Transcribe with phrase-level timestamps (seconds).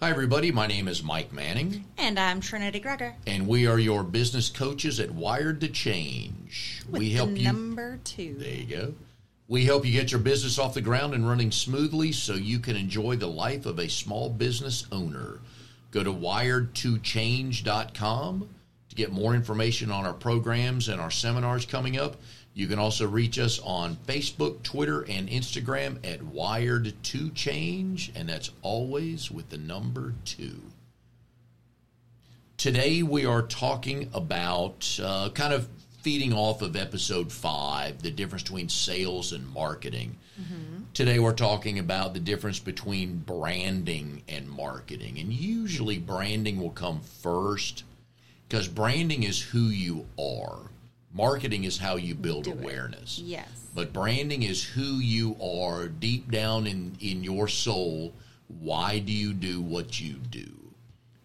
[0.00, 0.52] Hi, everybody.
[0.52, 3.14] My name is Mike Manning, And I'm Trinity Gregor.
[3.26, 6.82] and we are your business coaches at Wired to Change.
[6.88, 7.42] With we help you.
[7.44, 8.36] number two.
[8.38, 8.94] There you go.
[9.48, 12.76] We help you get your business off the ground and running smoothly so you can
[12.76, 15.40] enjoy the life of a small business owner.
[15.90, 18.48] Go to wired2change.com
[18.90, 22.16] to get more information on our programs and our seminars coming up.
[22.58, 29.30] You can also reach us on Facebook, Twitter, and Instagram at Wired2Change, and that's always
[29.30, 30.60] with the number two.
[32.56, 35.68] Today we are talking about uh, kind of
[36.00, 40.16] feeding off of episode five, the difference between sales and marketing.
[40.94, 45.20] Today we're talking about the difference between branding and marketing.
[45.20, 47.84] And usually branding will come first
[48.48, 50.72] because branding is who you are.
[51.12, 52.58] Marketing is how you build Do it.
[52.58, 53.18] awareness.
[53.18, 53.48] Yes.
[53.74, 58.12] But branding is who you are deep down in, in your soul.
[58.60, 60.46] Why do you do what you do?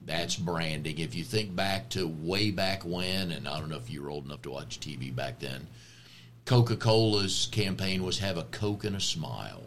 [0.06, 1.00] That's branding.
[1.00, 4.10] If you think back to way back when, and I don't know if you were
[4.10, 5.68] old enough to watch TV back then,
[6.46, 9.64] Coca Cola's campaign was have a Coke and a smile.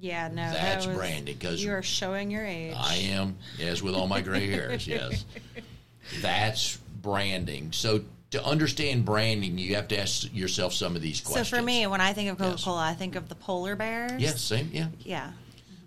[0.00, 0.36] Yeah, no.
[0.52, 2.74] That's that was, branding, 'cause- you are showing your age.
[2.76, 5.24] I am, yes, with all my gray hairs, yes.
[6.22, 7.72] That's branding.
[7.72, 11.48] So to understand branding, you have to ask yourself some of these questions.
[11.48, 14.20] so for me, when I think of Coca Cola, I think of the polar bears.
[14.20, 14.88] yes, same, yeah.
[15.02, 15.32] Yeah.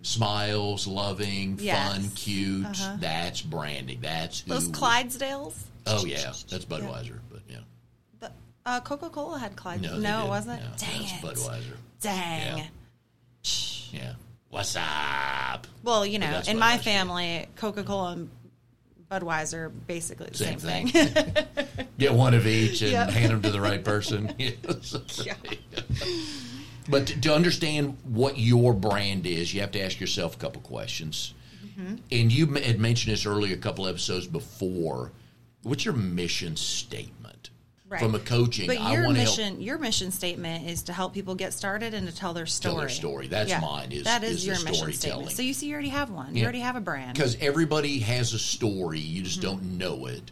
[0.01, 1.93] smiles, loving, Yes.
[1.93, 2.65] fun, cute.
[2.65, 2.97] Uh-huh.
[2.99, 3.99] That's branding.
[4.01, 4.49] That's who.
[4.51, 5.53] Those Clydesdales.
[5.85, 7.19] Oh yeah, that's Budweiser.
[7.31, 8.29] But yeah,
[8.65, 9.81] uh, Coca Cola had Clyde.
[9.81, 10.61] no, No, it wasn't.
[10.61, 11.49] No, Dang that's it.
[11.49, 11.75] Budweiser.
[12.01, 12.57] Dang.
[12.57, 12.67] Yeah.
[13.91, 14.13] Yeah.
[14.49, 15.67] What's up?
[15.83, 18.29] Well, you know, in my family, Coca Cola and
[19.11, 21.05] Budweiser basically the Same same, thing.
[21.07, 21.45] thing.
[21.99, 23.09] Get one of each and Yep.
[23.09, 24.33] hand them to the right person.
[24.39, 24.95] Yes.
[26.89, 30.61] But to, to understand what your brand is, you have to ask yourself a couple
[30.61, 31.33] questions.
[31.65, 31.95] Mm-hmm.
[32.11, 35.11] And you had mentioned this earlier, a couple episodes before.
[35.63, 37.20] What's your mission statement
[37.91, 37.99] Right.
[37.99, 38.67] from a coaching?
[38.67, 41.51] But I your want to help mission, your mission statement is to help people get
[41.51, 42.71] started and to tell their story.
[42.71, 43.27] Tell their story.
[43.27, 45.31] That's mine, is- that is is the your mission statement.
[45.33, 46.33] So you see, you already have one.
[46.33, 47.13] You already have a brand.
[47.15, 49.25] because everybody has a story you Mm-hmm.
[49.25, 50.31] just don't know it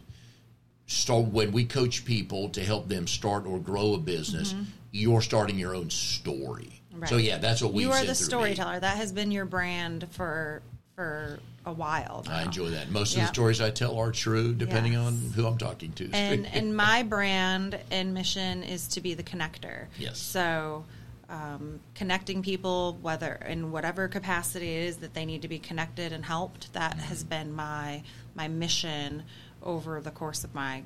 [0.86, 4.54] start when we coach people to help them start or grow a business
[4.90, 7.00] you're starting your own story Mm-hmm.
[7.02, 7.08] Right.
[7.10, 8.80] so yeah that's what we you are the storyteller.
[8.80, 10.60] That has been your brand for
[10.96, 12.24] for a while.
[12.26, 12.36] Now.
[12.38, 15.02] i enjoy that most of the stories i tell are true depending Yes.
[15.06, 19.22] on who i'm talking to and and my brand and mission is to be the
[19.22, 19.86] connector.
[19.98, 20.18] Yes.
[20.18, 20.84] So
[21.28, 26.12] um, connecting people, whether in whatever capacity it is that they need to be connected
[26.12, 27.00] and helped, that Mm-hmm.
[27.08, 28.02] has been my
[28.34, 29.22] my mission
[29.62, 30.82] over the course of my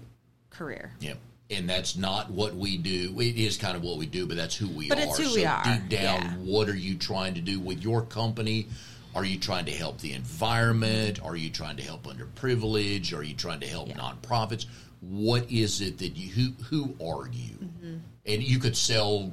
[0.50, 0.92] career.
[1.00, 1.14] yeah
[1.50, 3.20] and that's not what we do.
[3.20, 5.02] It is kind of what we do, but that's who we But are.
[5.02, 6.30] it's who so we are, deep down, yeah.
[6.38, 8.66] what are you trying to do with your company?
[9.14, 11.20] Are you trying to help the environment?
[11.25, 13.16] Are you trying to help underprivileged?
[13.16, 13.97] Are you trying to help Yeah.
[13.97, 14.66] nonprofits?
[15.00, 17.54] What is it that you who who are you?
[17.62, 17.97] Mm-hmm.
[18.26, 19.32] And you could sell.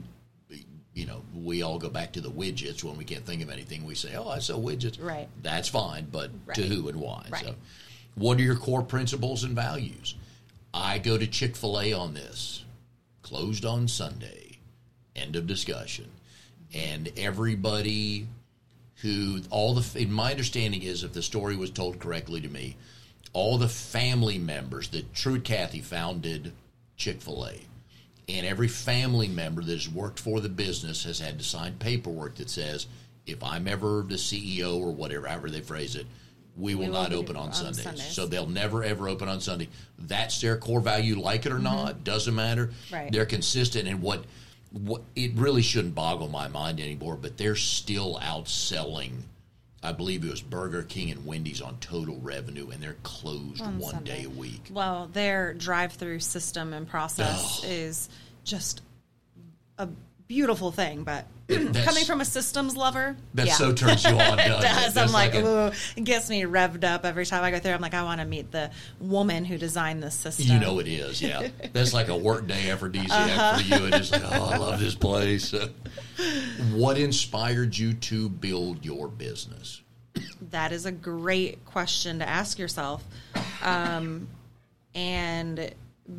[0.94, 3.86] You know, we all go back to the widgets when we can't think of anything.
[3.86, 5.30] We say, "Oh, I sell widgets." Right.
[5.42, 7.26] That's fine, but to who and why?
[7.30, 7.46] Right.
[7.46, 7.56] So,
[8.16, 10.16] what are your core principles and values?
[10.74, 12.66] I go to Chick Fil A on this.
[13.22, 14.58] Closed on Sunday.
[15.16, 16.10] End of discussion.
[16.74, 18.28] And everybody
[19.02, 22.78] who all the in my understanding is if the story was told correctly to me,
[23.34, 26.54] all the family members that Truett Cathy founded
[26.98, 27.60] Chick Fil A,
[28.30, 32.36] and every family member that has worked for the business has had to sign paperwork
[32.36, 32.88] that says
[33.26, 36.06] if I'm ever the CEO or whatever, however they phrase it,
[36.58, 37.84] we will will not open on, on Sundays.
[37.84, 38.08] Sundays.
[38.08, 39.70] So they'll never ever open on Sunday.
[39.98, 42.68] That's their core value, like it or not, doesn't matter.
[42.68, 42.96] Mm-hmm.
[42.96, 43.12] Right.
[43.12, 44.26] They're consistent in what
[45.16, 49.24] it really shouldn't boggle my mind anymore, but they're still outselling
[49.84, 53.80] I believe it was Burger King and Wendy's on total revenue and they're closed On
[53.80, 54.20] one Sunday.
[54.20, 54.68] day a week.
[54.70, 57.68] Well, their drive-through system and process Oh.
[57.68, 58.08] is
[58.44, 58.82] just
[59.80, 59.88] a
[60.28, 61.26] beautiful thing, but
[61.84, 63.54] Coming from a systems lover, That yeah.
[63.54, 64.62] so turns you on, it it?
[64.62, 64.98] does.
[64.98, 67.72] I'm like, a- ooh, it gets me revved up every time I go through.
[67.72, 70.48] I'm like, I want to meet the woman who designed this system.
[70.48, 71.50] You know it is, yeah.
[71.74, 73.58] That's like a workday aphrodisiac Uh-huh.
[73.58, 73.86] for you.
[73.86, 75.54] And it's like, oh, I love this place.
[76.74, 79.82] what inspired you to build your business?
[80.52, 83.04] That is a great question to ask yourself.
[83.64, 84.28] Um,
[84.94, 85.74] and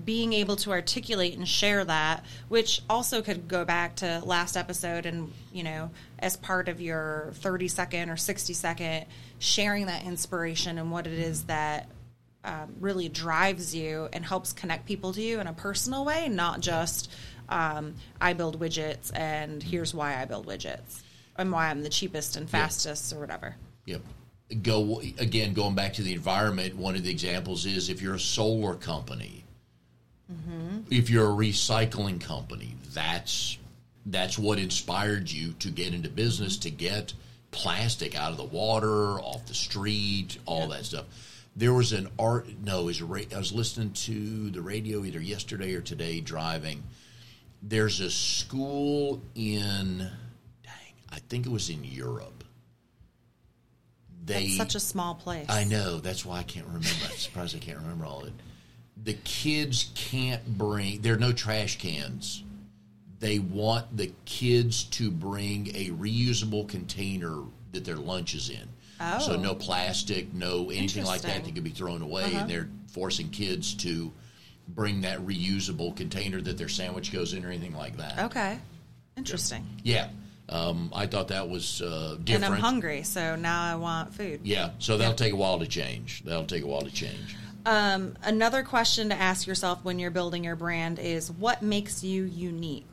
[0.04, 5.06] being able to articulate and share that, which also could go back to last episode
[5.06, 9.06] and, you know, as part of your 30 second or 60 second,
[9.38, 11.88] sharing that inspiration and what it is that
[12.44, 16.60] um, really drives you and helps connect people to you in a personal way, not
[16.60, 17.10] just
[17.48, 21.02] um, I build widgets and here's why I build widgets
[21.36, 23.56] and why I'm the cheapest and fastest or whatever.
[23.86, 24.02] Yep.
[24.62, 28.20] go again going back to the environment one of the examples is if you're a
[28.20, 29.41] solar company
[30.30, 30.78] Mm-hmm.
[30.90, 33.58] if you're a recycling company that's
[34.06, 37.12] that's what inspired you to get into business to get
[37.50, 41.04] plastic out of the water off the street all that stuff
[41.56, 45.04] there was an art no it was a ra- i was listening to the radio
[45.04, 46.82] either yesterday or today driving
[47.62, 52.44] there's a school in dang i think it was in europe
[54.24, 55.46] they It's such a small place.
[55.48, 55.98] I know.
[55.98, 56.86] That's why I can't remember.
[57.06, 58.32] I'm surprised I can't remember all of it.
[59.02, 61.00] The kids can't bring.
[61.02, 62.42] There are no trash cans.
[63.18, 67.42] They want the kids to bring a reusable container
[67.72, 68.68] that their lunch is in.
[69.20, 69.36] So Oh.
[69.36, 72.38] no plastic, no anything like that that could be thrown away, Uh-huh.
[72.38, 74.12] and they're forcing kids to
[74.68, 78.18] bring that reusable container that their sandwich goes in or anything like that.
[78.26, 78.58] Okay.
[79.16, 79.66] Interesting.
[79.82, 80.08] Yeah,
[80.48, 82.44] um, I thought that was uh, And.
[82.44, 84.40] I'm hungry, so now I want food.
[84.44, 86.22] Yeah, so that'll take a while to change.
[86.24, 87.34] That'll take a while to change.
[87.64, 92.24] Um, another question to ask yourself when you're building your brand is what makes you
[92.24, 92.86] unique?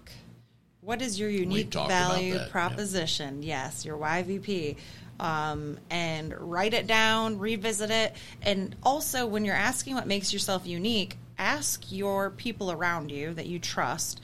[0.81, 2.51] What is your unique value that, yeah.
[2.51, 3.44] proposition?
[3.44, 4.77] Yes, your UVP.
[5.19, 8.16] Um, and write it down, revisit it.
[8.42, 13.45] And also, when you're asking what makes yourself unique, ask your people around you that
[13.45, 14.21] you trust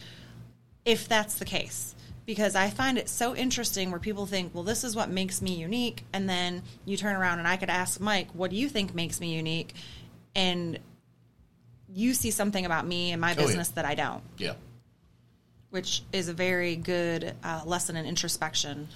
[0.85, 1.95] if that's the case.
[2.25, 5.53] Because I find it so interesting where people think, well, this is what makes me
[5.53, 6.05] unique.
[6.13, 9.19] And then you turn around and I could ask Mike, what do you think makes
[9.19, 9.75] me unique?
[10.35, 10.79] And
[11.93, 13.45] you see something about me and my Oh, yeah.
[13.45, 14.53] business that I don't, Yeah.
[15.69, 18.89] which is a very good uh, lesson in introspection.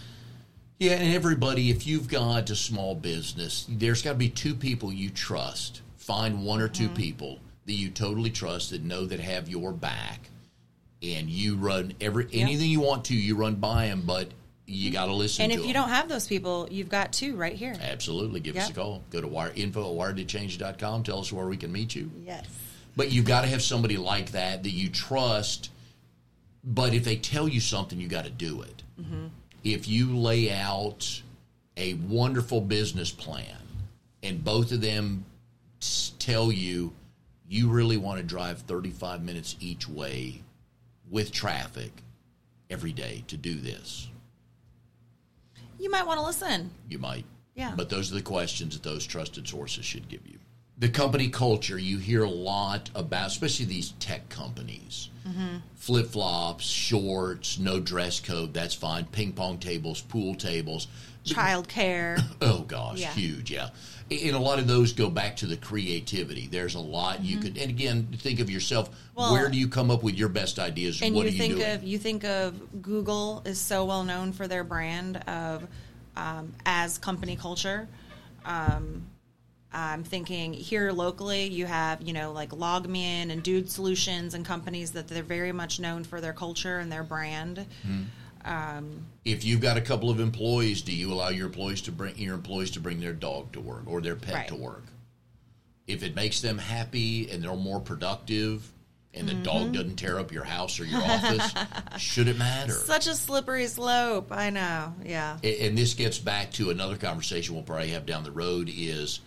[0.79, 4.91] Yeah, and everybody, if you've got a small business, there's got to be two people
[4.93, 5.81] you trust.
[5.97, 6.93] Find one or 2 Mm-hmm.
[6.95, 10.29] people that you totally trust that know that have your back,
[11.03, 13.13] and you run every anything you want to.
[13.15, 14.29] You run by them, but
[14.69, 14.93] you mm-hmm.
[14.93, 15.43] got to listen.
[15.43, 15.73] And if you them.
[15.73, 17.75] don't have those people, you've got two right here.
[17.81, 19.03] absolutely give us a call.
[19.09, 21.03] Go to wire, info at wired2change.com.
[21.03, 22.11] Tell us where we can meet you.
[22.25, 22.45] Yes.
[22.95, 25.71] But you've got to have somebody like that that you trust.
[26.63, 28.83] But if they tell you something, you got to do it.
[28.99, 29.27] Mm-hmm.
[29.63, 31.21] If you lay out
[31.75, 33.57] a wonderful business plan
[34.21, 35.25] and both of them
[36.19, 36.93] tell you
[37.47, 40.41] you really want to drive 35 minutes each way
[41.09, 41.91] with traffic
[42.69, 44.07] every day to do this,
[45.79, 46.71] You might want to listen.
[46.89, 47.25] you might.
[47.55, 47.73] Yeah.
[47.75, 50.37] But those are the questions that those trusted sources should give you.
[50.79, 55.09] The company culture, you hear a lot about, especially these tech companies.
[55.27, 55.57] Mm-hmm.
[55.75, 59.05] Flip flops, shorts, no dress code, that's fine.
[59.05, 60.87] Ping pong tables, pool tables.
[61.25, 62.17] Child care.
[62.41, 63.11] Oh gosh, Yeah.
[63.11, 63.69] huge, yeah.
[64.09, 66.47] And a lot of those go back to the creativity.
[66.47, 68.89] There's a lot you could, and again, think of yourself.
[68.89, 69.19] Mm-hmm.
[69.19, 71.01] Well- where do you come up with your best ideas?
[71.01, 71.71] and what you are you think doing?
[71.71, 75.67] of you think of Google is so well known for their brand of
[76.15, 77.89] um, as company culture.
[78.45, 79.03] Um,
[79.71, 84.91] I'm thinking here locally, you have you know like Logman and Dude Solutions and companies
[84.91, 87.65] that they're very much known for their culture and their brand.
[89.25, 92.35] if you've got a couple of employees, do you allow your employees to bring your
[92.35, 94.47] employees to bring their dog to work or their pet Right.
[94.47, 94.83] to work?
[95.87, 98.67] If it makes them happy and they're more productive,
[99.13, 99.43] and the Mm-hmm.
[99.43, 101.51] dog doesn't tear up your house or your office,
[101.97, 102.73] should it matter?
[102.73, 104.31] Such a slippery slope.
[104.31, 104.93] I know.
[105.03, 105.37] Yeah.
[105.43, 108.69] A- and this gets back to another conversation we'll probably have down the road.
[108.71, 109.19] Is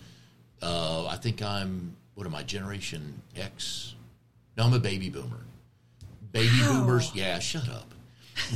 [0.63, 3.95] uh, I think I'm what am I Generation X?
[4.57, 5.41] No, I'm a baby boomer.
[6.33, 6.81] Baby Wow.
[6.85, 7.39] boomers, yeah.
[7.39, 7.93] Shut up,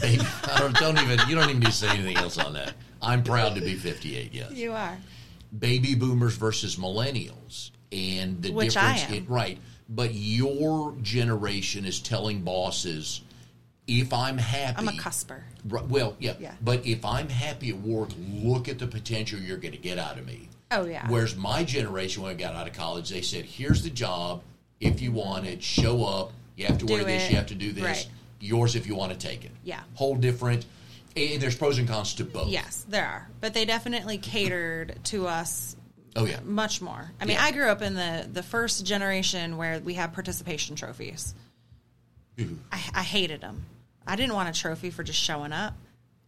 [0.00, 0.22] baby.
[0.52, 1.18] I don't, don't even.
[1.28, 2.74] You don't even need to say anything else on that.
[3.02, 4.32] I'm proud to be 58.
[4.32, 4.96] Yes, You are.
[5.58, 9.10] baby boomers versus millennials, and the Which difference.
[9.10, 9.58] in- right,
[9.88, 13.20] but your generation is telling bosses,
[13.86, 15.44] if I'm happy, I'm a cusper.
[15.68, 16.54] Right, well, yeah, Yeah.
[16.62, 20.18] But if I'm happy at work, look at the potential you're going to get out
[20.18, 20.48] of me.
[20.70, 21.06] Oh yeah.
[21.08, 24.42] Whereas my generation, when I got out of college, they said, "Here's the job.
[24.80, 26.32] If you want it, show up.
[26.56, 27.30] You have to wear Do this.
[27.30, 27.84] You have to do this.
[27.84, 28.08] Right.
[28.40, 29.80] Yours if you want to take it." Yeah.
[29.94, 30.66] Whole different.
[31.16, 32.48] And there's pros and cons to both.
[32.48, 35.76] Yes, there are, but they definitely catered to us
[36.14, 36.40] Oh yeah.
[36.44, 37.10] much more.
[37.20, 37.44] I mean, Yeah.
[37.44, 41.34] I grew up in the the first generation where we had participation trophies.
[42.40, 42.58] Ooh.
[42.70, 43.64] I, I hated them.
[44.06, 45.74] I didn't want a trophy for just showing up.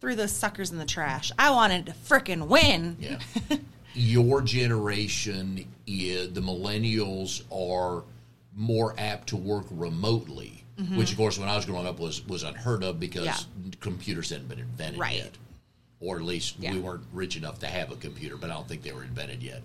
[0.01, 1.31] Threw those suckers in the trash.
[1.37, 2.97] I wanted to frickin' win.
[2.99, 3.19] Yeah.
[3.95, 8.03] Your generation, is, the millennials are
[8.55, 10.63] more apt to work remotely,
[10.95, 13.65] which, of course, when I was growing up was was unheard of because Mm-hmm.
[13.65, 13.71] Yeah.
[13.79, 15.17] computers hadn't been invented Right.
[15.17, 15.37] yet,
[15.99, 16.73] or at least Yeah.
[16.73, 18.37] we weren't rich enough to have a computer.
[18.37, 19.61] But I don't think they were invented yet.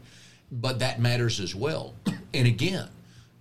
[0.51, 1.95] But that matters as well.
[2.35, 2.89] And again,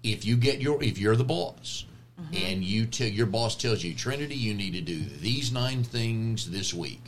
[0.03, 1.85] if you get your if you're the boss.
[2.21, 2.35] Mm-hmm.
[2.45, 6.51] And you tell your boss tells you, Trinity, you need to do these nine things
[6.51, 7.01] this week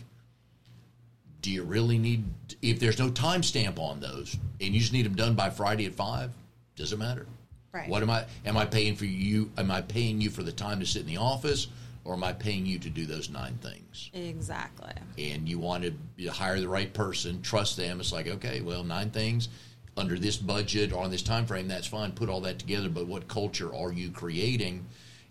[1.46, 2.24] do you really need
[2.64, 5.94] if there's no timestamp on those and you just need them done by Friday at
[5.94, 6.32] five?
[6.76, 7.28] Does it matter?
[7.72, 7.88] Right.
[7.88, 8.26] What am I?
[8.48, 9.52] Am I paying for you?
[9.56, 11.68] Am I paying you for the time to sit in the office,
[12.04, 14.10] or am I paying you to do those nine things?
[14.14, 14.94] Exactly.
[15.20, 18.00] And you want to hire the right person, trust them.
[18.00, 19.50] It's like okay, well, nine things
[19.98, 21.68] under this budget or on this time frame.
[21.68, 22.12] That's fine.
[22.14, 22.90] Put all that together.
[22.90, 24.84] But what culture are you creating?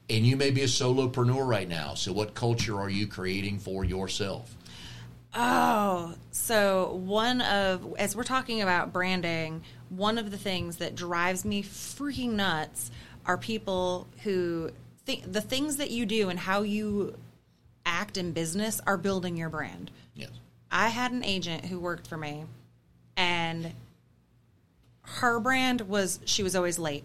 [0.08, 1.94] And you may be a solopreneur right now.
[1.94, 4.54] So what culture are you creating for yourself?
[5.34, 11.44] Oh, so one of, as we're talking about branding, one of the things that drives
[11.44, 12.90] me freaking nuts
[13.26, 14.70] are people who
[15.04, 17.16] think the things that you do and how you
[17.84, 19.90] act in business are building your brand.
[20.14, 20.30] Yes.
[20.70, 22.44] I had an agent who worked for me,
[23.16, 23.72] and
[25.02, 27.04] her brand was she was always late.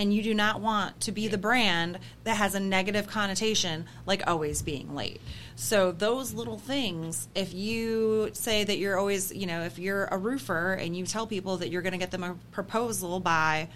[0.00, 4.26] And you do not want to be the brand that has a negative connotation like
[4.26, 5.20] always being late.
[5.56, 10.16] So, those little things, if you say that you're always, you know, if you're a
[10.16, 13.68] roofer and you tell people that you're going to get them a proposal by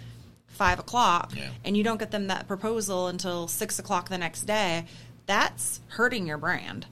[0.47, 1.49] five o'clock Yeah.
[1.63, 4.85] and you don't get them that proposal until six o'clock the next day,
[5.27, 6.87] that's hurting your brand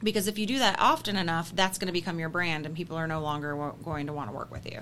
[0.00, 2.96] because if you do that often enough, that's going to become your brand, and people
[2.96, 4.80] are no longer going to want to work with you.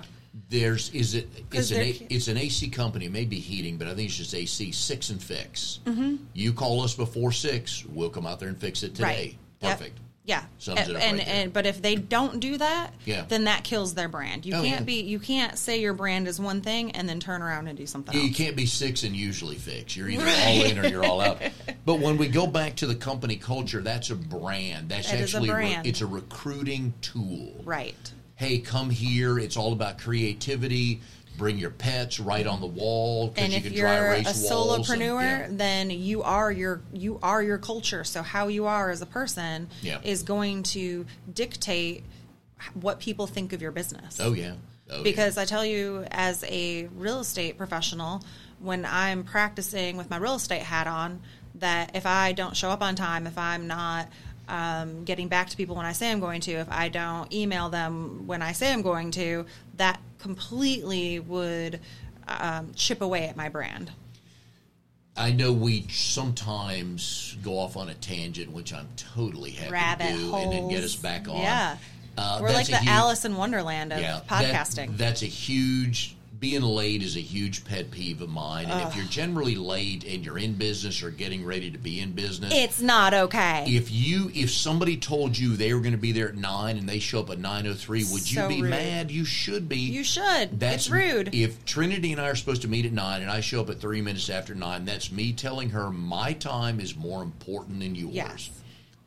[0.49, 4.07] There's is it it's an A, it's an AC company, maybe heating, but I think
[4.07, 5.79] it's just AC six and fix.
[5.85, 6.17] Mm-hmm.
[6.33, 9.37] You call us before six, we'll come out there and fix it today.
[9.61, 9.71] Yep.
[9.79, 9.97] Perfect.
[10.25, 10.43] Yeah.
[10.57, 13.23] Sums and, it up and, right and but if they don't do that, Yeah.
[13.29, 14.45] then that kills their brand.
[14.45, 14.85] You Oh, can't yeah.
[14.85, 17.85] be you can't say your brand is one thing and then turn around and do
[17.85, 19.95] something Yeah, you can't be six and usually fix.
[19.95, 21.41] You're either all in or you're all out.
[21.85, 24.89] But when we go back to the company culture, that's a brand.
[24.89, 27.61] That's That is a actually re- it's a recruiting tool.
[27.63, 27.95] Right.
[28.37, 29.39] Hey, come here.
[29.39, 31.01] It's all about creativity.
[31.39, 34.03] Bring your pets right on the wall because And you if can you're dry a
[34.21, 34.89] erase walls.
[34.89, 35.47] and- solopreneur, yeah.
[35.49, 38.03] then you are your you are your culture.
[38.03, 39.99] So how you are as a person Yeah.
[40.03, 42.03] is going to dictate
[42.75, 44.17] what people think of your business.
[44.19, 44.53] Oh yeah.
[44.89, 45.03] Oh, yeah.
[45.03, 48.23] because I tell you, as a real estate professional,
[48.59, 51.21] when I'm practicing with my real estate hat on,
[51.55, 54.07] that if I don't show up on time, if I'm not
[54.47, 57.69] um, getting back to people when I say I'm going to, if I don't email
[57.69, 59.45] them when I say I'm going to,
[59.77, 61.79] that completely would
[62.27, 63.91] um, chip away at my brand.
[65.15, 70.17] I know we sometimes go off on a tangent, which I'm totally happy Rabbit to
[70.17, 70.43] do, holes.
[70.43, 71.37] and then get us back on.
[71.37, 71.77] Yeah.
[72.17, 74.97] Uh, We're like the huge- Alice in Wonderland of that- podcasting.
[74.97, 76.15] that's a huge.
[76.39, 80.23] Being late is a huge pet peeve of mine, and if you're generally late and
[80.23, 83.65] you're in business or getting ready to be in business, it's not okay.
[83.67, 86.87] if you if somebody told you they were going to be there at nine and
[86.87, 88.69] they show up at nine o three, would you be rude.
[88.69, 89.09] mad?
[89.09, 89.77] You should be.
[89.77, 90.59] you should.
[90.59, 91.33] That's it's rude.
[91.33, 93.79] If Trinity and I are supposed to meet at nine and I show up at
[93.79, 98.13] three minutes after nine, that's me telling her my time is more important than yours.
[98.13, 98.49] Yes.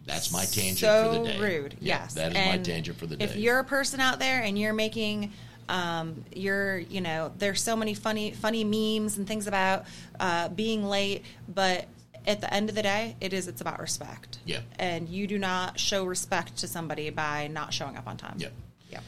[0.06, 1.38] That's my tangent so for the day.
[1.38, 1.76] rude.
[1.80, 3.24] Yeah, yes, that is And my tangent for the day.
[3.24, 5.32] If you're a person out there and you're making,
[5.70, 9.84] um, you're you know, there's so many funny funny memes and things about
[10.18, 11.86] uh, being late, but
[12.26, 14.38] at the end of the day, it is it's about respect.
[14.44, 14.60] Yeah.
[14.78, 18.34] and you do not show respect to somebody by not showing up on time.
[18.38, 18.48] Yeah.
[18.90, 19.00] Yeah.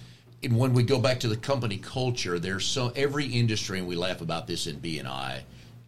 [0.45, 3.97] and when we go back to the company culture, there's so every industry, and we
[3.97, 5.41] laugh about this in BNI,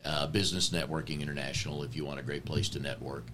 [0.05, 1.85] uh, Business Networking International.
[1.85, 3.25] If you want a great place to network,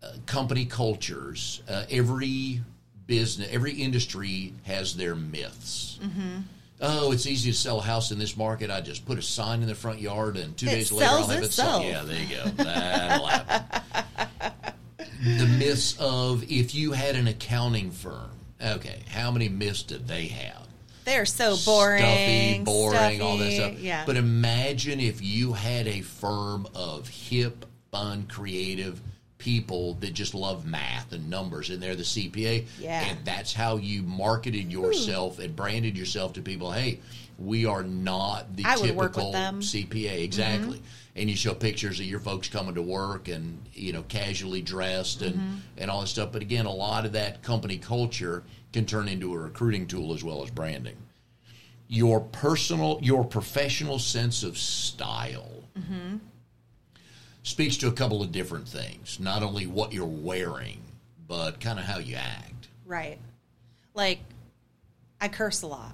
[0.00, 1.60] uh, company cultures.
[1.68, 2.60] Uh, every
[3.08, 5.98] business, every industry has their myths.
[6.00, 6.42] Mm-hmm.
[6.80, 8.70] Oh, it's easy to sell a house in this market.
[8.70, 11.26] I just put a sign in the front yard, and two It days later, I'll
[11.26, 11.84] have it sold.
[11.84, 12.44] Yeah, there you go.
[12.62, 14.74] That'll happen.
[15.24, 18.30] the myths of if you had an accounting firm.
[18.64, 20.66] Okay, how many myths did they have?
[21.04, 23.78] They're so boring, stuffy, boring, all that stuff.
[23.80, 24.04] Yeah.
[24.04, 29.00] But imagine if you had a firm of hip, fun, creative
[29.38, 32.66] people that just love math and numbers, and they're the CPA.
[32.78, 33.04] Yeah.
[33.08, 36.72] And that's how you marketed yourself and branded yourself to people.
[36.72, 37.00] Hey,
[37.38, 39.60] we are not the I typical them.
[39.60, 39.92] Mm-hmm.
[39.92, 40.24] CPA.
[40.24, 40.82] Exactly.
[41.14, 45.22] And you show pictures of your folks coming to work and you know casually dressed
[45.22, 45.54] and Mm-hmm.
[45.78, 46.30] and all this stuff.
[46.32, 48.42] But again, a lot of that company culture
[48.72, 50.96] can turn into a recruiting tool as well as branding.
[51.88, 55.50] Your personal, your professional sense of style
[57.48, 59.18] speaks to a couple of different things.
[59.18, 60.82] Not only what you're wearing,
[61.26, 62.68] but kind of how you act.
[62.86, 63.18] right.
[63.94, 64.20] Like,
[65.20, 65.92] I curse a lot.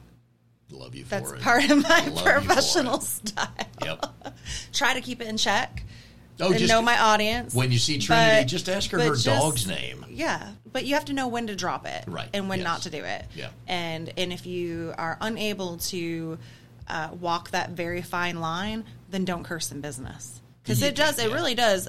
[0.71, 1.41] Love you for That's it.
[1.41, 3.49] part of my Love professional style.
[3.83, 4.05] Yep.
[4.75, 5.85] Try to keep it in check.
[6.41, 7.55] Oh, and just know my audience.
[7.55, 10.05] when you see Trinity, But- just ask her her just- dog's name.
[10.11, 12.65] Yeah, but you have to know when to drop it, Right, and when yes.
[12.67, 13.25] not to do it.
[13.35, 13.49] Yeah.
[13.67, 16.37] and and if you are unable to
[16.89, 21.19] uh, walk that very fine line, then don't curse in business because it does.
[21.19, 21.35] It yeah.
[21.35, 21.89] really does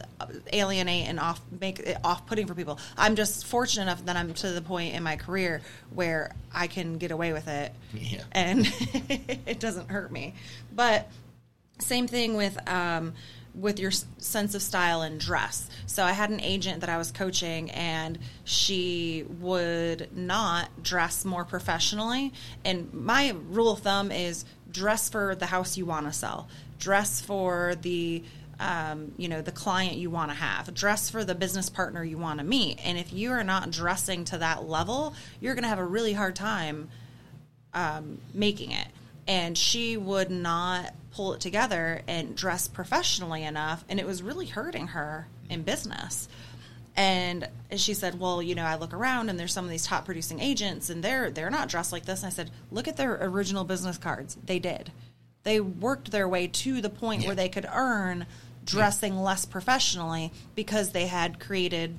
[0.52, 2.78] alienate and off make it off putting for people.
[2.98, 5.62] I'm just fortunate enough that I'm to the point in my career
[5.94, 8.24] where I can get away with it, Yeah.
[8.32, 8.68] and
[9.46, 10.34] it doesn't hurt me.
[10.74, 11.10] But
[11.80, 13.14] same thing with um,
[13.54, 15.70] with your sense of style and dress.
[15.86, 21.46] So I had an agent that I was coaching, and she would not dress more
[21.46, 22.34] professionally.
[22.66, 27.22] And my rule of thumb is dress for the house you want to sell, dress
[27.22, 28.24] for the
[28.60, 32.18] um, you know the client you want to have, dress for the business partner you
[32.18, 32.80] want to meet.
[32.84, 36.14] And if you are not dressing to that level, you're going to have a really
[36.14, 36.90] hard time
[37.74, 38.88] um, making it.
[39.28, 43.84] And she would not pull it together and dress professionally enough.
[43.90, 46.28] And it was really hurting her in business.
[46.98, 50.06] And she said, "Well, you know, I look around and there's some of these top
[50.06, 53.18] producing agents, and they're they're not dressed like this." And I said, "Look at their
[53.22, 54.38] original business cards.
[54.46, 54.92] They did.
[55.44, 57.28] They worked their way to the point Yeah.
[57.28, 58.26] where they could earn
[58.66, 61.98] dressing less professionally because they had created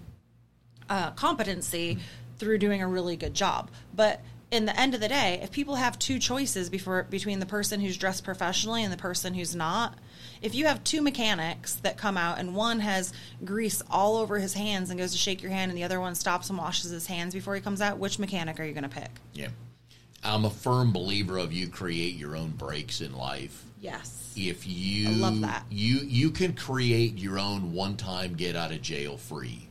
[0.89, 1.99] uh, competency
[2.39, 3.71] through doing a really good job.
[3.95, 4.21] But
[4.51, 7.81] in the end of the day, if people have two choices before between the person
[7.81, 9.95] who's dressed professionally and the person who's not,
[10.43, 13.13] if you have two mechanics that come out and one has
[13.45, 16.15] grease all over his hands and goes to shake your hand and the other one
[16.15, 18.89] stops and washes his hands before he comes out, which mechanic are you going to
[18.89, 19.11] pick?
[19.33, 19.49] Yeah.
[20.23, 23.65] I'm a firm believer of you create your own breaks in life.
[23.87, 24.35] Yes.
[24.37, 25.65] If you I love that.
[25.71, 29.69] You you can create your own one time get out of jail free.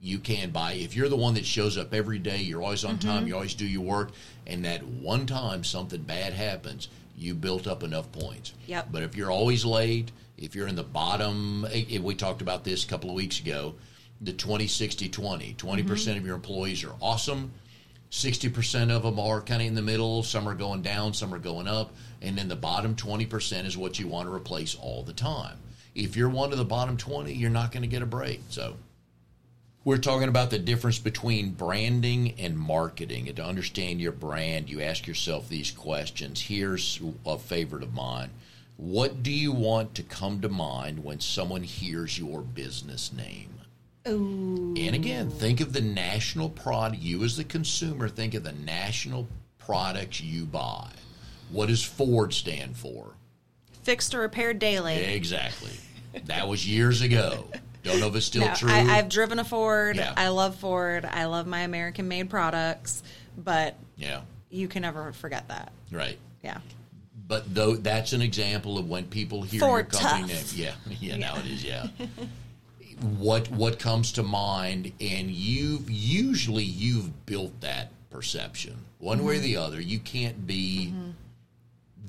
[0.00, 2.96] You can buy if you're the one that shows up every day, you're always on
[2.98, 3.08] Mm-hmm.
[3.08, 4.10] time, you always do your work,
[4.46, 8.52] and that one time something bad happens, you built up enough points.
[8.66, 8.88] Yep.
[8.90, 12.64] But if you're always late, if you're in the bottom, eh, eh, we talked about
[12.64, 13.76] this a couple of weeks ago,
[14.20, 15.54] the 20 60 20.
[15.54, 17.52] 20% of your employees are awesome.
[18.14, 20.22] 60% of them are kind of in the middle.
[20.22, 21.92] Some are going down, some are going up.
[22.22, 25.58] And then the bottom 20% is what you want to replace all the time.
[25.96, 28.40] If you're one of the bottom 20, you're not going to get a break.
[28.50, 28.76] So
[29.84, 33.26] we're talking about the difference between branding and marketing.
[33.26, 36.40] And to understand your brand, you ask yourself these questions.
[36.40, 38.30] Here's a favorite of mine.
[38.76, 43.54] What do you want to come to mind when someone hears your business name?
[44.06, 44.74] Ooh.
[44.76, 47.00] And again, think of the national product.
[47.02, 49.26] You, as the consumer, think of the national
[49.58, 50.90] products you buy.
[51.50, 53.14] What does Ford stand for?
[53.82, 54.96] Fixed or repaired daily.
[54.96, 55.70] Exactly.
[56.26, 57.46] That was years ago.
[57.82, 58.70] Don't know if it's still No, true.
[58.70, 59.96] I, I've driven a Ford.
[59.96, 60.14] Yeah.
[60.16, 61.04] I love Ford.
[61.04, 63.02] I love my American made products,
[63.36, 65.72] but yeah, you can never forget that.
[65.90, 66.18] right.
[66.42, 66.58] Yeah.
[67.26, 70.56] But though that's an example of when people hear Ford your company tough.
[70.56, 70.66] name.
[70.88, 71.64] Yeah, yeah, now it is.
[71.64, 71.86] Yeah.
[73.02, 79.36] what what comes to mind, and you've usually you've built that perception one way or
[79.38, 79.42] Mm-hmm.
[79.44, 79.80] the other.
[79.80, 80.92] You can't be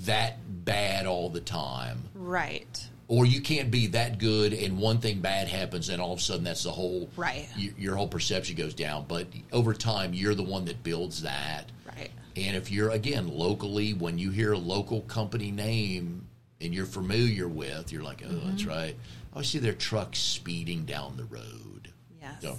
[0.06, 2.04] that bad all the time.
[2.14, 2.88] Right.
[3.08, 6.22] or you can't be that good and one thing bad happens and all of a
[6.24, 7.48] sudden that's the whole Right.
[7.56, 11.72] y- your whole perception goes down but over time you're the one that builds that
[11.86, 12.10] Right.
[12.36, 16.26] and if you're again locally when you hear a local company name
[16.60, 18.50] and you're familiar with you're like oh Mm-hmm.
[18.50, 18.96] that's right
[19.36, 21.90] i see their trucks speeding down the road
[22.22, 22.42] Yes.
[22.42, 22.58] So,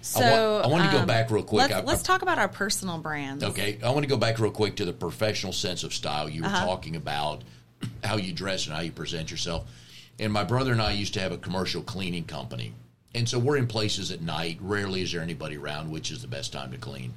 [0.00, 1.70] So I want- I wanted to go um, back real quick.
[1.70, 3.42] Let's, I- let's I- talk about our personal brands.
[3.42, 6.28] Okay, I want to go back real quick to the professional sense of style.
[6.28, 6.64] You were Uh-huh.
[6.66, 7.42] talking about
[8.04, 9.68] how you dress and how you present yourself.
[10.20, 12.74] And my brother and I used to have a commercial cleaning company.
[13.12, 14.58] And so we're in places at night.
[14.60, 17.12] Rarely is there anybody around, which is the best time to clean.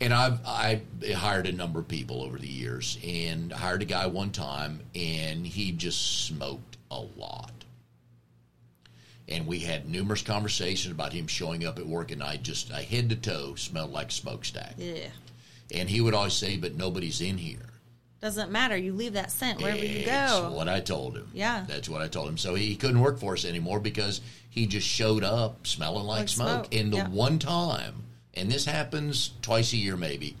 [0.00, 0.82] And I've I
[1.14, 5.46] hired a number of people over the years, and hired a guy one time, and
[5.46, 7.52] he just smoked a lot.
[9.28, 12.74] And we had numerous conversations about him showing up at work at night, just a
[12.76, 14.74] head to toe smelled like smokestack.
[14.78, 15.08] Yeah.
[15.74, 17.58] And he would always say, "But nobody's in here."
[18.20, 18.76] Doesn't matter.
[18.76, 20.04] You leave that scent wherever you go.
[20.06, 21.28] That's what I told him.
[21.34, 21.64] Yeah.
[21.68, 22.38] that's what I told him.
[22.38, 26.28] So he couldn't work for us anymore because he just showed up smelling like, Like
[26.28, 26.48] smoke.
[26.66, 27.08] smoke, And the yeah.
[27.08, 30.34] one time, and this happens twice a year, maybe.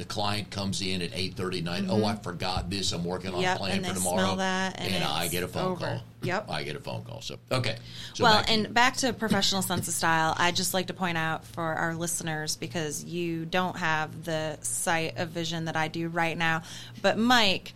[0.00, 1.84] The client comes in at eight thirty night.
[1.86, 2.92] Oh, I forgot this.
[2.92, 3.42] I'm working on Mm-hmm.
[3.42, 4.36] Yep, a plan and for tomorrow.
[4.36, 5.84] that, and I get a phone over.
[5.84, 6.02] call.
[6.22, 6.50] Yep.
[6.50, 7.20] I get a phone call.
[7.20, 7.76] So okay.
[8.14, 10.94] So well, back to and back to professional sense of style, I just like to
[10.94, 15.88] point out for our listeners because you don't have the sight of vision that I
[15.88, 16.62] do right now,
[17.02, 17.74] but Mike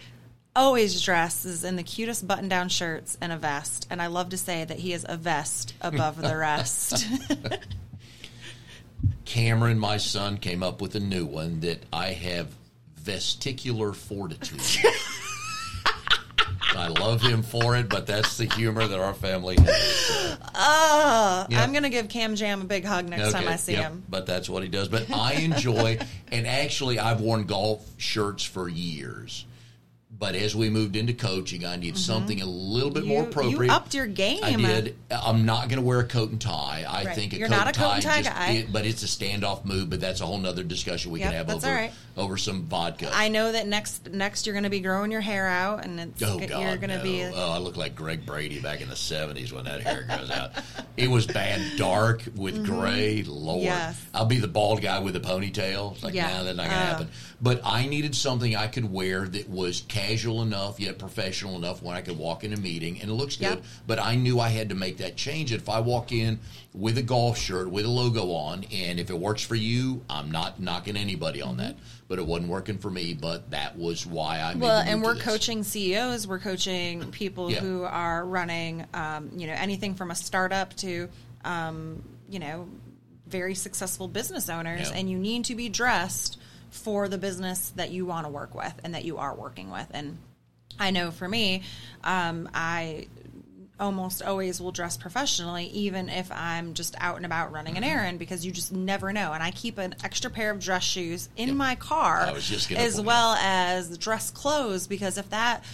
[0.56, 4.64] always dresses in the cutest button-down shirts and a vest, and I love to say
[4.64, 7.06] that he is a vest above the rest.
[9.24, 12.48] Cameron, my son, came up with a new one that I have
[13.02, 14.60] vesticular fortitude.
[16.76, 20.38] I love him for it, but that's the humor that our family has.
[20.56, 21.60] Ah, yep.
[21.60, 24.02] I'm gonna give Cam Jam a big hug next time I see yep, him.
[24.08, 24.88] But that's what he does.
[24.88, 25.98] But I enjoy,
[26.32, 29.46] and actually, I've worn golf shirts for years
[30.24, 33.30] But as we moved into coaching, I need something a little bit more Mm-hmm.
[33.30, 33.66] Appropriate.
[33.68, 34.42] You upped your game.
[34.42, 34.96] I did.
[35.10, 36.86] I'm not going to wear a coat and tie.
[36.88, 37.14] I Right.
[37.14, 38.50] think a You're coat not and a coat tie, and tie just- guy.
[38.52, 39.90] it- but it's a standoff move.
[39.90, 41.92] But that's a whole nother discussion we Yep, can have over right.
[42.16, 43.10] over some vodka.
[43.12, 46.22] I know that next next you're going to be growing your hair out, and it's
[46.22, 47.02] Oh you're God, going to no.
[47.02, 47.22] be.
[47.24, 50.52] Oh, I look like Greg Brady back in the '70s when that hair grows out.
[50.96, 53.24] It was bad, dark with gray.
[53.24, 53.64] Lord, Mm-hmm.
[53.64, 54.00] Yes.
[54.14, 55.92] I'll be the bald guy with the ponytail.
[55.94, 56.28] It's like, Yeah.
[56.32, 56.86] nah, that's not gonna Oh.
[56.86, 57.08] happen.
[57.42, 61.96] But I needed something I could wear that was casual enough yet professional enough when
[61.96, 63.46] I could walk in a meeting and it looks good.
[63.58, 63.64] Yep.
[63.86, 65.52] But I knew I had to make that change.
[65.52, 66.38] If I walk in
[66.72, 70.30] with a golf shirt with a logo on, and if it works for you, I'm
[70.30, 71.76] not knocking anybody on that.
[72.06, 73.14] But it wasn't working for me.
[73.14, 76.26] But that was why I made well, and we're coaching CEOs.
[76.26, 77.60] We're coaching people Yeah.
[77.60, 81.08] who are running, um, you know, anything from a startup to,
[81.44, 82.68] um, you know,
[83.26, 84.90] very successful business owners.
[84.90, 84.96] Yeah.
[84.96, 86.36] And you need to be dressed
[86.74, 89.86] for the business that you want to work with and that you are working with.
[89.92, 90.18] And
[90.78, 91.62] I know for me,
[92.02, 93.06] um, I
[93.78, 97.82] almost always will dress professionally, even if I'm just out and about running Mm-hmm.
[97.84, 99.32] an errand, because you just never know.
[99.32, 101.56] And I keep an extra pair of dress shoes in Yep.
[101.56, 105.64] my car, I was just gonna as well as dress clothes, because if that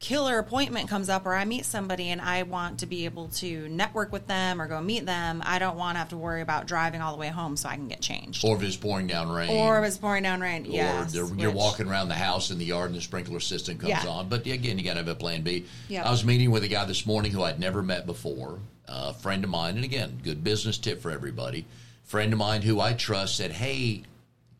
[0.00, 3.68] killer appointment comes up or I meet somebody and I want to be able to
[3.68, 6.66] network with them or go meet them, I don't want to have to worry about
[6.66, 8.44] driving all the way home so I can get changed.
[8.44, 9.50] Or if it's pouring down rain.
[9.50, 10.64] Or if it's pouring down rain.
[10.66, 13.90] Yes, or you're walking around the house in the yard and the sprinkler system comes
[13.90, 14.06] Yeah.
[14.06, 14.28] on.
[14.28, 15.64] But again, you got to have a plan B.
[15.88, 16.04] Yep.
[16.04, 19.42] I was meeting with a guy this morning who I'd never met before, a friend
[19.44, 21.64] of mine, and again, good business tip for everybody.
[22.02, 24.02] Friend of mine who I trust said, "Hey,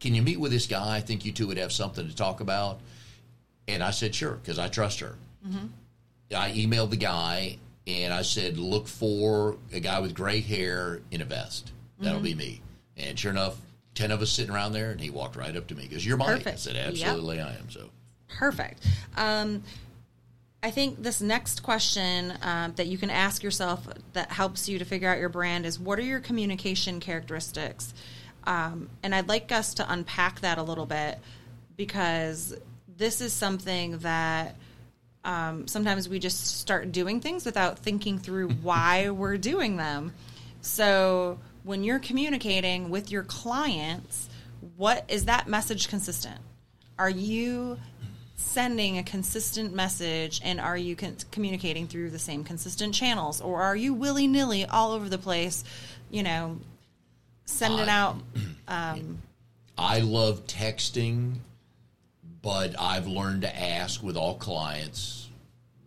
[0.01, 0.97] can you meet with this guy?
[0.97, 2.81] I think you two would have something to talk about."
[3.69, 5.15] And I said, "Sure," because I trust her.
[5.47, 5.67] Mm-hmm.
[6.35, 11.21] I emailed the guy and I said, "Look for a guy with gray hair in
[11.21, 11.73] a vest.
[11.99, 12.25] That'll Mm-hmm.
[12.25, 12.61] be me."
[12.97, 13.57] And sure enough,
[13.95, 16.17] ten of us sitting around there, and he walked right up to me because you're
[16.17, 16.47] Mike.
[16.47, 16.87] I said, Yep.
[16.89, 17.91] "Absolutely, I am." So
[18.29, 18.87] Perfect.
[19.17, 19.63] Um,
[20.63, 24.85] I think this next question um, that you can ask yourself that helps you to
[24.85, 27.93] figure out your brand is what are your communication characteristics?
[28.45, 31.19] Um, and I'd like us to unpack that a little bit
[31.77, 32.57] because
[32.97, 34.57] this is something that
[35.25, 40.13] um, sometimes we just start doing things without thinking through why we're doing them.
[40.61, 44.29] So when you're communicating with your clients,
[44.77, 46.39] what is that message consistent?
[46.99, 47.79] Are you
[48.37, 53.63] sending a consistent message and are you con- communicating through the same consistent channels or
[53.63, 55.65] are you willy-nilly all over the place,
[56.11, 56.59] you know,
[57.47, 58.17] sending I- out
[59.77, 61.35] I love texting,
[62.45, 65.29] but I've learned to ask with all clients,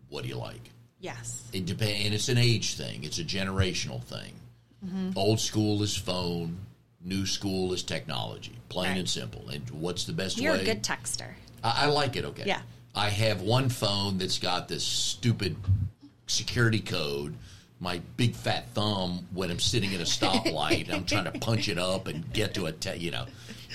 [0.09, 1.43] "What do you like?" yes.
[1.53, 3.03] It depends, and it's an age thing.
[3.05, 4.33] It's a generational thing.
[4.85, 5.11] Mm-hmm.
[5.15, 6.57] Old school is phone.
[7.03, 8.53] New school is technology.
[8.69, 8.97] Plain Right.
[8.99, 9.47] and simple.
[9.49, 10.61] And what's the best You're way?
[10.61, 11.29] a good texter.
[11.63, 12.25] I, I like it.
[12.25, 12.43] Okay.
[12.45, 12.61] Yeah.
[12.95, 15.55] I have one phone that's got this stupid
[16.27, 17.35] security code.
[17.79, 21.77] My big fat thumb when I'm sitting at a stoplight, I'm trying to punch it
[21.77, 23.25] up and get to a, te- you know,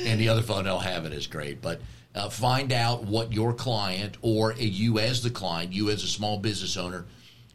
[0.04, 1.62] and the other phone don't have it as great.
[1.62, 1.80] But
[2.14, 6.38] uh, find out what your client or you as the client, you as a small
[6.38, 7.06] business owner,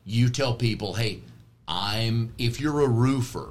[0.06, 1.22] you tell people, hey,
[1.68, 2.34] I'm.
[2.38, 3.50] If you're a roofer,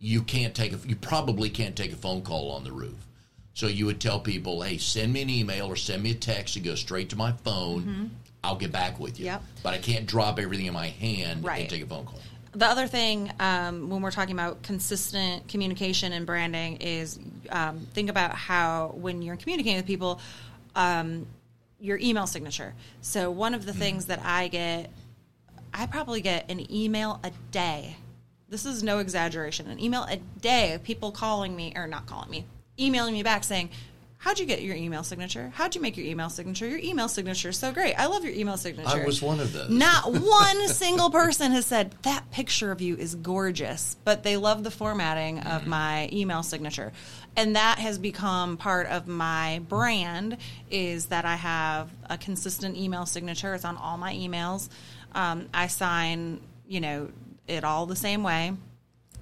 [0.00, 0.78] you can't take a.
[0.86, 3.06] You probably can't take a phone call on the roof.
[3.54, 6.56] So you would tell people, hey, send me an email or send me a text
[6.56, 8.10] and go straight to my phone.
[8.42, 9.26] I'll get back with you.
[9.26, 9.42] Yep.
[9.62, 12.20] But I can't drop everything in my hand and take a phone call.
[12.54, 17.18] The other thing, um, when we're talking about consistent communication and branding, is
[17.50, 20.20] um, think about how when you're communicating with people,
[20.76, 21.26] um,
[21.80, 22.72] your email signature.
[23.00, 24.90] So one of the things that I get,
[25.72, 27.96] I probably get an email a day.
[28.48, 29.68] This is no exaggeration.
[29.68, 32.46] An email a day of people calling me or not calling me,
[32.78, 33.70] emailing me back saying,
[34.24, 35.52] "How'd you get your email signature?
[35.54, 36.66] How'd you make your email signature?
[36.66, 37.92] Your email signature is so great.
[37.94, 39.68] I love your email signature." I was one of those.
[39.68, 44.64] Not one single person has said that picture of you is gorgeous, but they love
[44.64, 45.56] the formatting Mm-hmm.
[45.56, 46.92] of my email signature.
[47.36, 50.36] And that has become part of my brand
[50.70, 53.52] is that I have a consistent email signature.
[53.54, 54.68] It's on all my emails.
[55.14, 57.10] Um, I sign, you know,
[57.46, 58.52] it all the same way.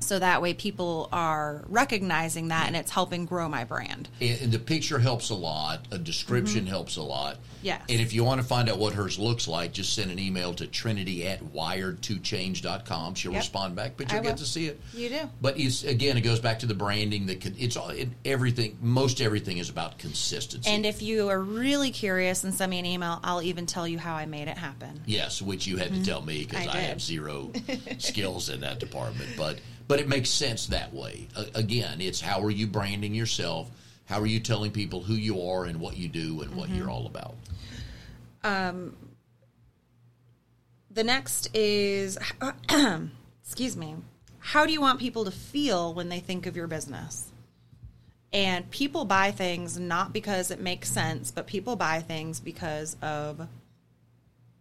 [0.02, 4.08] So that way people are recognizing that and it's helping grow my brand.
[4.20, 5.86] And, the picture helps a lot.
[5.90, 7.36] A description helps a lot.
[7.64, 7.82] Mm-hmm.
[7.88, 10.52] And if you want to find out what hers looks like, just send an email
[10.54, 13.14] to Trinity at wired2change.com.
[13.14, 13.40] She'll Yep.
[13.40, 14.80] respond back, but you'll get to see it.
[14.92, 15.30] You do.
[15.40, 17.26] But it's again, it goes back to the branding.
[17.26, 18.76] That can, it's all it, everything.
[18.80, 20.68] Most everything is about consistency.
[20.68, 23.98] And if you are really curious and send me an email, I'll even tell you
[23.98, 25.00] how I made it happen.
[25.06, 26.76] Yes, which you had to tell me because Mm-hmm.
[26.76, 27.50] I I, have zero
[27.98, 29.30] skills in that department.
[29.36, 29.58] But
[29.92, 31.28] but it makes sense that way.
[31.36, 33.70] A again, it's how are you branding yourself?
[34.06, 36.78] How are you telling people who you are and what you do and what Mm-hmm.
[36.78, 37.34] you're all about?
[40.90, 42.16] The next is,
[43.44, 43.96] excuse me,
[44.38, 47.30] how do you want people to feel when they think of your business?
[48.32, 53.46] And people buy things not because it makes sense, but people buy things because of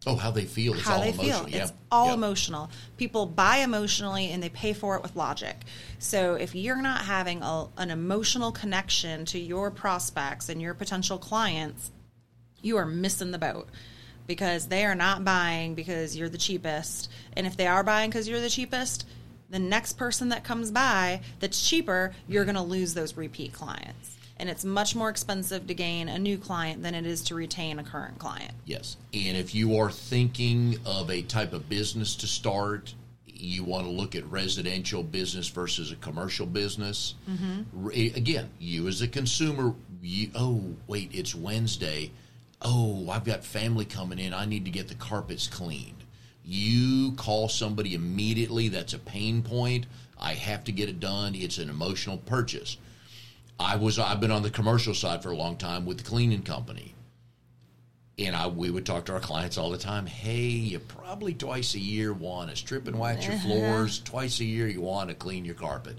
[0.07, 0.73] Oh, how they feel.
[0.73, 1.39] It's how all they emotional.
[1.45, 1.49] feel.
[1.49, 1.63] Yeah.
[1.63, 2.13] It's all Yeah.
[2.15, 2.71] emotional.
[2.97, 5.57] People buy emotionally and they pay for it with logic.
[5.99, 11.19] So if you're not having a, an emotional connection to your prospects and your potential
[11.19, 11.91] clients,
[12.61, 13.69] you are missing the boat
[14.25, 17.09] because they are not buying because you're the cheapest.
[17.33, 19.05] And if they are buying because you're the cheapest,
[19.51, 24.17] the next person that comes by that's cheaper, you're going to lose those repeat clients.
[24.41, 27.77] And it's much more expensive to gain a new client than it is to retain
[27.77, 28.53] a current client.
[28.65, 28.97] Yes.
[29.13, 32.95] And if you are thinking of a type of business to start,
[33.27, 37.13] you want to look at residential business versus a commercial business.
[37.29, 37.85] Mm-hmm.
[37.85, 42.09] Re- Again, you as a consumer, you, oh, wait, it's Wednesday.
[42.63, 44.33] Oh, I've got family coming in.
[44.33, 46.03] I need to get the carpets cleaned.
[46.43, 48.69] You call somebody immediately.
[48.69, 49.85] That's a pain point.
[50.19, 51.35] I have to get it done.
[51.35, 52.77] It's an emotional purchase.
[53.61, 56.43] I was I've been on the commercial side for a long time with the cleaning
[56.43, 56.95] company
[58.25, 60.05] and I we would talk to our clients all the time.
[60.05, 63.47] Hey, you probably twice a year want to strip and wax your uh-huh.
[63.47, 63.99] floors.
[63.99, 65.97] Twice a year you want to clean your carpet.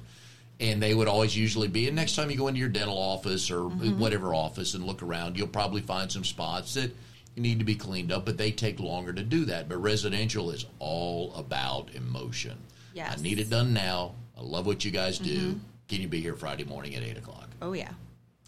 [0.61, 1.88] And they would always usually be.
[1.88, 3.98] And next time you go into your dental office or mm-hmm.
[3.98, 6.94] whatever office and look around, you'll probably find some spots that
[7.37, 8.25] need to be cleaned up.
[8.25, 9.68] But they take longer to do that.
[9.68, 12.59] But residential is all about emotion.
[12.94, 13.18] Yes.
[13.18, 14.14] I need it done now.
[14.38, 15.55] I love what you guys do.
[15.55, 15.59] Mm-hmm.
[15.88, 17.42] Can you be here Friday morning at eight o'clock?
[17.62, 17.92] Oh, yeah.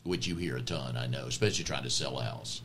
[0.03, 2.61] Which you hear a ton, I know, especially trying to sell a house.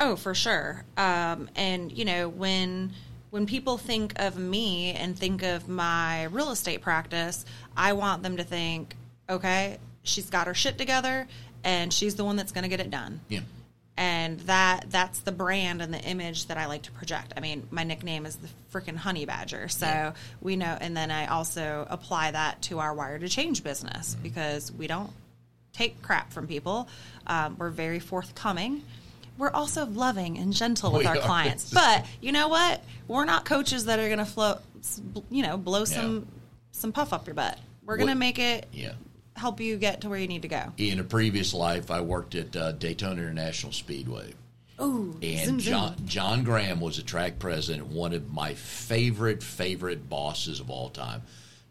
[0.00, 0.84] Oh, for sure.
[0.96, 2.92] Um, and you know, when
[3.30, 7.44] when people think of me and think of my real estate practice,
[7.76, 8.96] I want them to think,
[9.30, 11.28] okay, she's got her shit together,
[11.62, 13.20] and she's the one that's going to get it done.
[13.28, 13.40] Yeah.
[13.96, 17.34] And that that's the brand and the image that I like to project.
[17.36, 20.12] I mean, my nickname is the freaking honey badger, so Yeah.
[20.40, 20.76] we know.
[20.80, 24.22] And then I also apply that to our wire to change business Mm-hmm.
[24.22, 25.10] because we don't
[25.72, 26.88] take crap from people.
[27.26, 28.82] Um, we're very forthcoming.
[29.38, 31.20] We're also loving and gentle with We our are.
[31.22, 31.70] clients.
[31.74, 32.82] But you know what?
[33.08, 34.58] We're not coaches that are going to float,
[35.30, 36.20] you know, blow some Yeah.
[36.72, 37.58] some puff up your butt.
[37.84, 38.92] We're going to make it Yeah.
[39.36, 40.72] help you get to where you need to go.
[40.76, 44.34] In a previous life, I worked at uh, Daytona International Speedway.
[44.80, 45.72] Ooh, And zoom, zoom.
[45.72, 50.88] John, John Graham was a track president, one of my favorite, favorite bosses of all
[50.90, 51.22] time.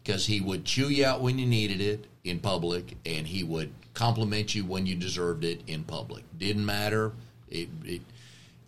[0.02, 3.72] Because he would chew you out when you needed it in public, and he would
[3.94, 6.24] compliment you when you deserved it in public.
[6.38, 7.12] Didn't matter.
[7.48, 8.00] It, it,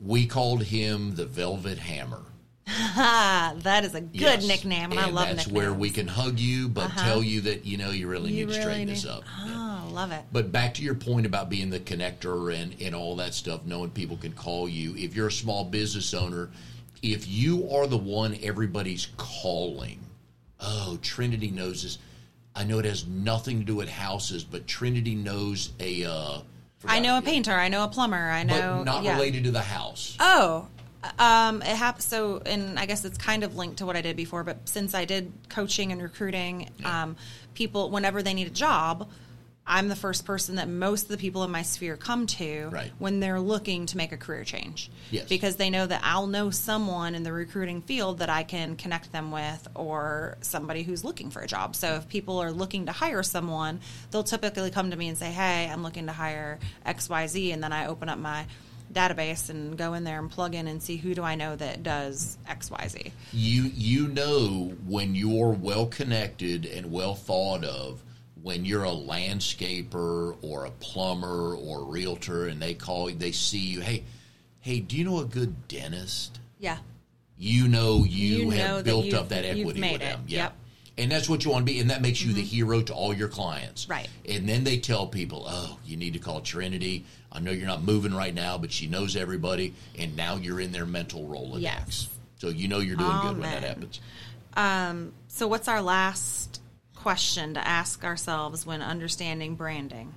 [0.05, 2.23] we called him the Velvet Hammer.
[2.97, 4.47] That is a good Yes.
[4.47, 5.53] nickname, and, I love that's nicknames.
[5.53, 7.05] where we can hug you, but uh-huh.
[7.05, 9.25] tell you that you know you really You need to really straighten need- this up.
[9.41, 10.23] Oh, love it.
[10.33, 13.91] But back to your point about being the connector and, and all that stuff, knowing
[13.91, 14.95] people can call you.
[14.97, 16.51] If you're a small business owner,
[17.03, 20.01] if you are the one everybody's calling,
[20.65, 21.99] oh, Trinity knows this.
[22.55, 26.05] I know it has nothing to do with houses, but Trinity knows a.
[26.05, 26.39] Uh,
[26.87, 27.53] I know a painter.
[27.53, 28.17] I know a plumber.
[28.17, 28.79] I know.
[28.79, 29.15] but not yeah.
[29.15, 30.17] related to the house.
[30.21, 30.69] Oh,
[31.19, 32.05] um, it happens.
[32.05, 34.45] So, and I guess it's kind of linked to what I did before.
[34.45, 37.17] But since I did coaching and recruiting, um,
[37.55, 39.09] people whenever they need a job,
[39.67, 42.93] I'm the first person that most of the people in my sphere come to Right.
[42.99, 44.91] when they're looking to make a career change.
[45.11, 45.27] Yes.
[45.29, 49.11] Because they know that I'll know someone in the recruiting field that I can connect
[49.13, 51.77] them with or somebody who's looking for a job.
[51.77, 55.31] So if people are looking to hire someone, they'll typically come to me and say,
[55.31, 57.53] Hey, I'm looking to hire XYZ.
[57.55, 58.47] And then I open up my
[58.93, 61.83] database and go in there and plug in and see who do I know that
[61.83, 63.11] does XYZ.
[63.33, 68.03] You you know when you're well connected and well thought of
[68.45, 73.59] when you're a landscaper or a plumber or a realtor and they call they see
[73.59, 74.05] you hey
[74.61, 76.77] hey do you know a good dentist Yeah.
[77.39, 80.57] you know you, You have that built you've- up that equity with them yeah Yep.
[80.99, 82.49] and that's what you want to be and that makes you the mm-hmm.
[82.49, 84.09] hero to all your clients Right.
[84.29, 87.83] and then they tell people oh you need to call trinity i know you're not
[87.83, 92.09] moving right now but she knows everybody and now you're in their mental rolodex Yes.
[92.37, 93.63] so you know you're doing good when that Amen.
[93.69, 94.01] happens
[94.57, 96.61] um, So what's our last
[97.05, 100.15] question to ask ourselves when understanding branding?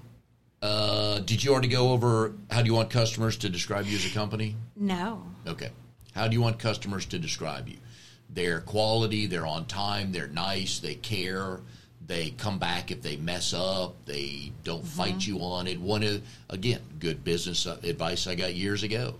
[0.62, 4.06] Uh, did you already go over how do you want customers to describe you as
[4.06, 4.56] a company?
[4.74, 5.22] No.
[5.46, 5.70] Okay.
[6.16, 7.76] How do you want customers to describe you?
[8.30, 11.60] They're quality, they're on time, they're nice, they care,
[12.06, 15.82] they come back if they mess up, they don't fight you on it.
[15.82, 19.16] One of again, good business advice I got years ago.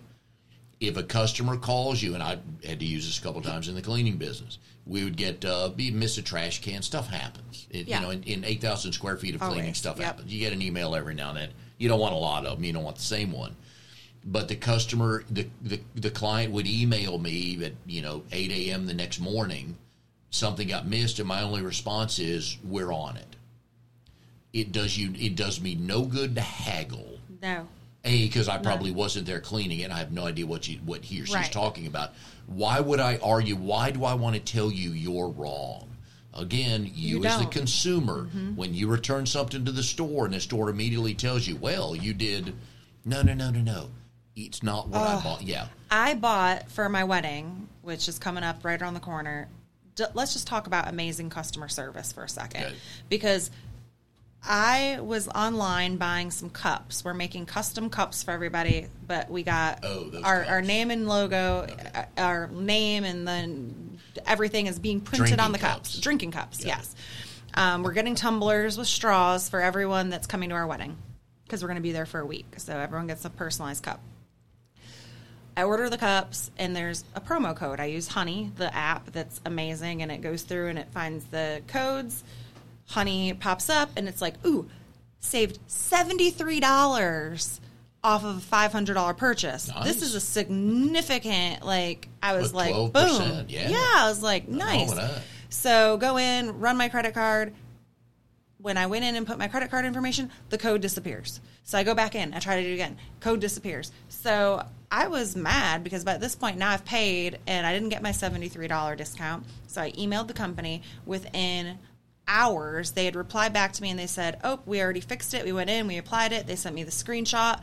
[0.80, 3.76] If a customer calls you, and I had to use this a couple times in
[3.76, 6.82] the cleaning business, we would get uh, be miss a trash can.
[6.82, 7.68] Stuff happens.
[7.70, 8.00] It, Yeah.
[8.00, 9.78] You know, in, in eight thousand square feet of cleaning, Always.
[9.78, 10.06] stuff Yep.
[10.06, 10.34] happens.
[10.34, 11.50] You get an email every now and then.
[11.78, 12.64] You don't want a lot of them.
[12.64, 13.56] You don't want the same one.
[14.26, 18.86] but the customer, the, the the client would email me at you know eight a.m.
[18.88, 19.78] the next morning.
[20.30, 23.36] Something got missed, and my only response is, "We're on it."
[24.54, 25.14] It does you.
[25.18, 27.20] It does me no good to haggle.
[27.42, 27.68] No.
[28.08, 29.92] A, because I probably wasn't there cleaning it.
[29.92, 31.52] I have no idea what you, what he or she's Right.
[31.52, 32.14] talking about.
[32.48, 33.56] Why would I argue?
[33.56, 35.90] Why do I want to tell you you're wrong?
[36.34, 38.56] Again, you, You as the consumer, mm-hmm.
[38.56, 42.14] when you return something to the store and the store immediately tells you, "Well, you
[42.14, 42.54] did,"
[43.04, 43.90] no, no, no, no, no,
[44.36, 45.42] it's not what I bought.
[45.42, 49.50] Yeah, I bought for my wedding, which is coming up right around the corner.
[49.96, 52.66] D- let's just talk about amazing customer service for a second.
[52.66, 52.76] Okay.
[53.10, 53.50] Because
[54.44, 57.04] I was online buying some cups.
[57.04, 61.68] We're making custom cups for everybody, but we got Oh, our, our name and logo,
[61.96, 65.90] uh, our name, and then everything is being printed Drinking on the cups.
[65.92, 66.00] cups.
[66.00, 66.78] Drinking cups, Yeah.
[66.78, 66.96] yes.
[67.56, 70.96] Um, we're getting tumblers with straws for everyone that's coming to our wedding
[71.44, 72.46] because we're going to be there for a week.
[72.58, 74.00] So everyone gets a personalized cup.
[75.58, 77.80] I order the cups and there's a promo code.
[77.80, 81.64] I use Honey, the app that's amazing, and it goes through and it finds the
[81.68, 82.24] codes.
[82.88, 84.68] Honey pops up and it's like, ooh,
[85.20, 87.60] saved $73
[88.04, 89.68] off of a $500 purchase.
[89.68, 89.84] Nice.
[89.84, 93.46] This is a significant, like, I was like, 12%, boom.
[93.50, 93.70] yeah.
[93.70, 93.94] yeah.
[93.98, 94.94] I was like, nice.
[95.50, 97.54] So go in, run my credit card.
[98.60, 101.42] When I went in and put my credit card information, the code disappears.
[101.64, 102.98] So I go back in, I try to do it again.
[103.20, 103.92] Code disappears.
[104.10, 108.02] So I was mad because by this point now I've paid and I didn't get
[108.02, 109.46] my $73 discount.
[109.68, 111.78] So I emailed the company within
[112.28, 112.92] hours.
[112.92, 115.46] They had replied back to me and they said, Oh, we already fixed it.
[115.46, 116.48] We went in, we applied it.
[116.48, 117.62] They sent me the screenshot.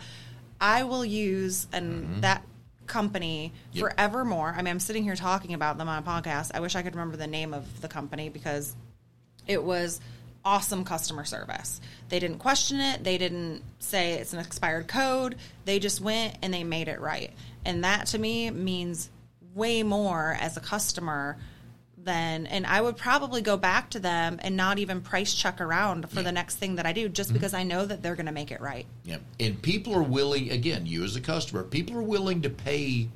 [0.60, 2.20] I will use and mm-hmm.
[2.20, 2.44] that
[2.86, 3.96] company Yep.
[3.96, 4.54] forevermore.
[4.56, 6.50] I mean, I'm sitting here talking about them on a podcast.
[6.54, 8.74] I wish I could remember the name of the company because
[9.46, 10.00] it was
[10.44, 11.80] awesome customer service.
[12.08, 13.02] They didn't question it.
[13.02, 15.36] They didn't say it's an expired code.
[15.64, 17.32] They just went and they made it right.
[17.64, 19.10] And that to me means
[19.54, 21.38] way more as a customer
[22.04, 26.08] than and I would probably go back to them and not even price check around
[26.10, 26.22] for Yeah.
[26.24, 27.34] the next thing that I do just mm-hmm.
[27.34, 28.86] because I know that they're going to make it right.
[29.04, 29.18] yeah.
[29.40, 30.50] And people are willing.
[30.50, 33.08] Again, you as a customer, people are willing to pay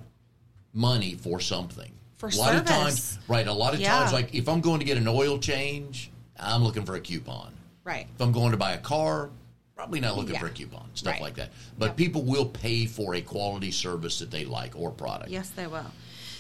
[0.72, 1.92] money for something.
[2.16, 3.46] For a lot of times, right?
[3.46, 3.96] A lot of Yeah.
[3.96, 7.52] times, like if I'm going to get an oil change, I'm looking for a coupon.
[7.84, 8.06] Right.
[8.14, 9.30] If I'm going to buy a car,
[9.76, 10.40] probably not looking Yeah.
[10.40, 11.22] for a coupon, stuff Right.
[11.22, 11.50] like that.
[11.78, 11.96] But Yep.
[11.96, 15.30] people will pay for a quality service that they like or product.
[15.30, 15.86] Yes, they will.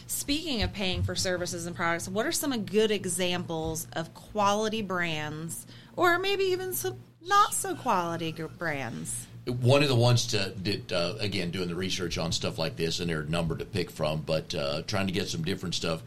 [0.08, 5.66] Speaking of paying for services and products, what are some good examples of quality brands,
[5.96, 9.26] or maybe even some not so quality brands?
[9.46, 13.00] One of the ones to that uh, again doing the research on stuff like this,
[13.00, 15.74] and there are a number to pick from, but uh, trying to get some different
[15.74, 16.02] stuff.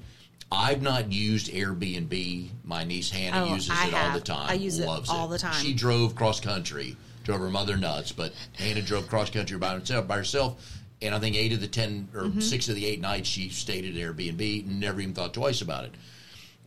[0.52, 2.50] I've not used Airbnb.
[2.64, 4.50] My niece Hannah Oh, uses I it all the time.
[4.50, 5.64] I use it Loves all the time.
[5.64, 10.08] She drove cross country, drove her mother nuts, but Hannah drove cross country by herself.
[10.08, 12.40] By herself, and I think eight of the ten or Mm-hmm.
[12.42, 14.66] six of the eight nights she stayed at Airbnb.
[14.68, 15.92] Never even thought twice about it.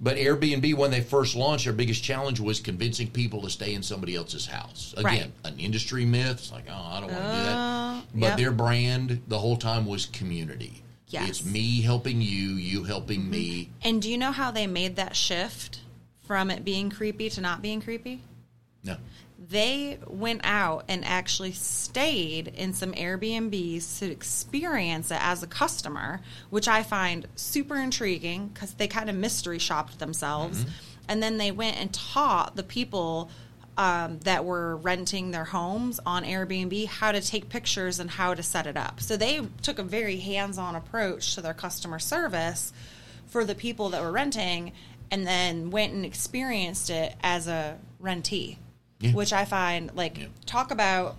[0.01, 3.83] But Airbnb, when they first launched, their biggest challenge was convincing people to stay in
[3.83, 4.93] somebody else's house.
[4.97, 5.05] Again,
[5.45, 5.53] Right.
[5.53, 6.33] an industry myth.
[6.33, 7.45] It's like, oh, I don't want to do Uh,
[7.95, 8.05] that.
[8.15, 8.37] But yep.
[8.39, 10.83] their brand the whole time was community.
[11.09, 11.23] Yes.
[11.23, 11.31] Mm-hmm.
[11.31, 13.71] It's me helping you, you helping me.
[13.83, 15.81] And do you know how they made that shift
[16.27, 18.21] from it being creepy to not being creepy?
[18.83, 18.97] No.
[19.37, 26.21] They went out and actually stayed in some Airbnbs to experience it as a customer,
[26.51, 30.65] which I find super intriguing because they kind of mystery shopped themselves.
[31.09, 33.31] And then they went and taught the people
[33.77, 38.43] um, that were renting their homes on Airbnb how to take pictures and how to
[38.43, 39.01] set it up.
[39.01, 42.73] So they took a very hands on approach to their customer service
[43.27, 44.73] for the people that were renting
[45.11, 48.59] and then went and experienced it as a rentee
[49.01, 49.13] Yeah.
[49.13, 50.27] which i find like Yeah.
[50.47, 51.17] talk about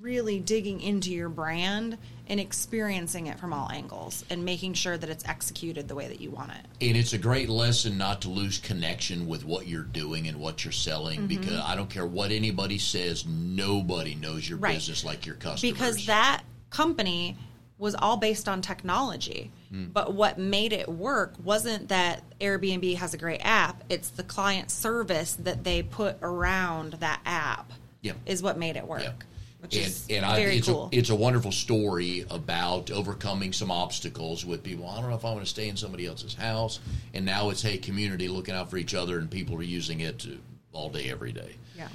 [0.00, 5.10] really digging into your brand and experiencing it from all angles and making sure that
[5.10, 8.30] it's executed the way that you want it And it's a great lesson not to
[8.30, 11.26] lose connection with what you're doing and what you're selling Mm-hmm.
[11.26, 14.74] because I don't care what anybody says, nobody knows your Right.
[14.76, 15.60] business like your customers.
[15.74, 17.36] because that company
[17.80, 19.50] was all based on technology.
[19.70, 19.86] Hmm.
[19.86, 24.70] But what made it work wasn't that Airbnb has a great app, it's the client
[24.70, 28.12] service that they put around that app Yeah.
[28.26, 29.02] is what made it work.
[29.02, 29.12] Yeah.
[29.60, 30.88] Which and, is and I, very it's, cool.
[30.92, 34.88] a, it's a wonderful story about overcoming some obstacles with people.
[34.88, 36.80] I don't know if I'm going to stay in somebody else's house.
[37.12, 40.18] And now it's, hey, community looking out for each other, and people are using it
[40.20, 40.38] to,
[40.72, 41.56] all day, every day.
[41.76, 41.88] yeah.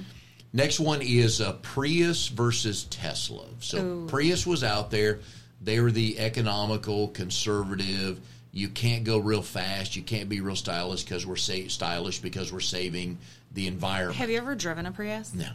[0.52, 3.44] Next one is uh, Prius versus Tesla.
[3.60, 4.06] So Ooh.
[4.08, 5.18] Prius was out there.
[5.60, 8.20] They were the economical, conservative.
[8.52, 9.96] You can't go real fast.
[9.96, 13.18] You can't be real stylish because we're sa- stylish because we're saving
[13.52, 14.16] the environment.
[14.18, 15.34] Have you ever driven a Prius?
[15.34, 15.48] no,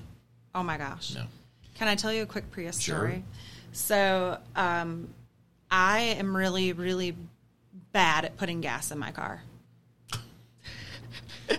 [0.53, 1.13] Oh my gosh.
[1.15, 1.23] no.
[1.75, 2.95] Can I tell you a quick Prius Sure.
[2.97, 3.23] story?
[3.71, 5.07] So um,
[5.69, 7.15] I am really, really
[7.93, 9.41] bad at putting gas in my car.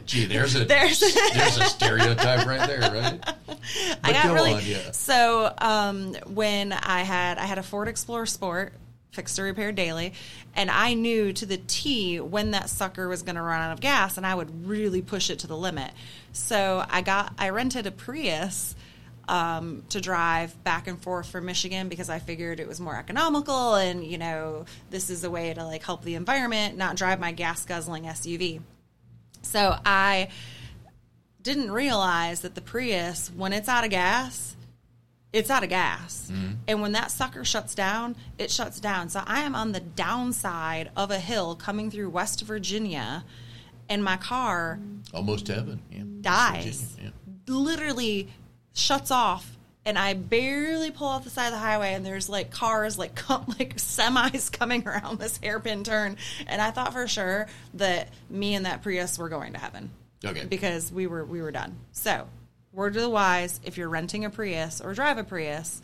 [0.06, 3.34] Gee, there's a There's- there's, a stereotype right there, right?
[4.02, 4.90] I got go really on, yeah.
[4.92, 8.72] so um, when I had I had a Ford Explorer Sport
[9.12, 10.14] fixed to repair daily,
[10.56, 13.80] and I knew to the T when that sucker was going to run out of
[13.80, 15.92] gas, and I would really push it to the limit.
[16.32, 18.74] So I got I rented a Prius
[19.28, 23.74] um, to drive back and forth from Michigan because I figured it was more economical,
[23.74, 27.32] and you know this is a way to like help the environment, not drive my
[27.32, 28.60] gas guzzling SUV.
[29.42, 30.28] So I
[31.42, 34.56] didn't realize that the Prius, when it's out of gas,
[35.32, 36.30] it's out of gas.
[36.32, 36.52] Mm-hmm.
[36.68, 39.08] And when that sucker shuts down, it shuts down.
[39.08, 43.24] So I am on the downside of a hill coming through West Virginia,
[43.88, 44.78] and my car
[45.12, 45.80] Almost heaven.
[45.90, 46.02] Yeah.
[46.20, 46.96] dies.
[47.02, 47.10] Yeah.
[47.46, 48.28] Literally
[48.74, 49.56] shuts off.
[49.84, 53.14] And I barely pull off the side of the highway, and there's like cars, like
[53.16, 56.16] come, like semis coming around this hairpin turn,
[56.46, 59.90] and I thought for sure that me and that Prius were going to heaven
[60.24, 60.44] Okay.
[60.44, 61.74] because we were we were done.
[61.90, 62.28] So,
[62.72, 65.82] word to the wise: if you're renting a Prius or drive a Prius,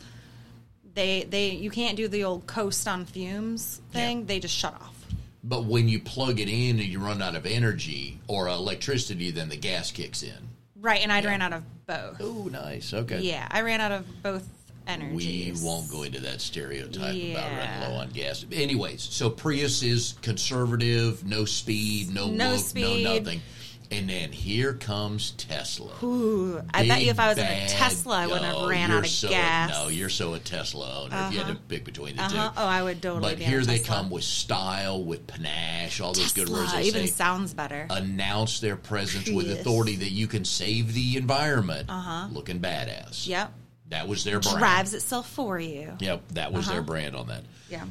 [0.94, 4.20] they they you can't do the old coast on fumes thing.
[4.20, 4.24] Yeah.
[4.26, 4.94] They just shut off.
[5.42, 9.48] But when you plug it in and you run out of energy or electricity, then
[9.48, 10.48] the gas kicks in.
[10.80, 11.28] Right, and I Yeah.
[11.28, 12.16] ran out of both.
[12.20, 12.92] Oh, nice.
[12.94, 13.20] Okay.
[13.20, 14.46] Yeah, I ran out of both
[14.86, 15.60] energies.
[15.60, 18.44] We won't go into that stereotype about running low on gas.
[18.52, 23.04] Anyways, so Prius is conservative, no speed, no, No look, speed.
[23.04, 23.42] no nothing.
[23.90, 25.90] And then here comes Tesla.
[26.02, 29.04] Ooh, I bet you if I was in a Tesla, I wouldn't have ran out
[29.04, 29.70] of so- gas.
[29.70, 32.48] No, you're so a Tesla owner if you had to pick between the Uh-huh.
[32.50, 32.54] two.
[32.60, 33.34] Oh, I would totally.
[33.34, 33.94] But here they Tesla.
[33.96, 37.12] come with style, with panache, all those good words Tesla they even say.
[37.12, 37.86] sounds better.
[37.88, 42.28] Announce their presence with authority that you can save the environment Uh-huh.
[42.30, 43.26] looking badass.
[43.26, 43.52] yep,
[43.88, 44.58] That was their brand.
[44.58, 45.94] drives itself for you.
[46.00, 46.74] Yep, that was Uh-huh.
[46.74, 47.42] their brand on that.
[47.70, 47.84] Yeah.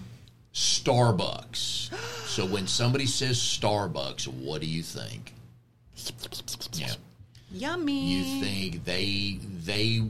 [0.54, 1.90] Starbucks.
[2.28, 5.34] so when somebody says Starbucks, what do you think?
[6.74, 6.94] Yeah.
[7.52, 8.14] Yummy.
[8.14, 10.04] You think they they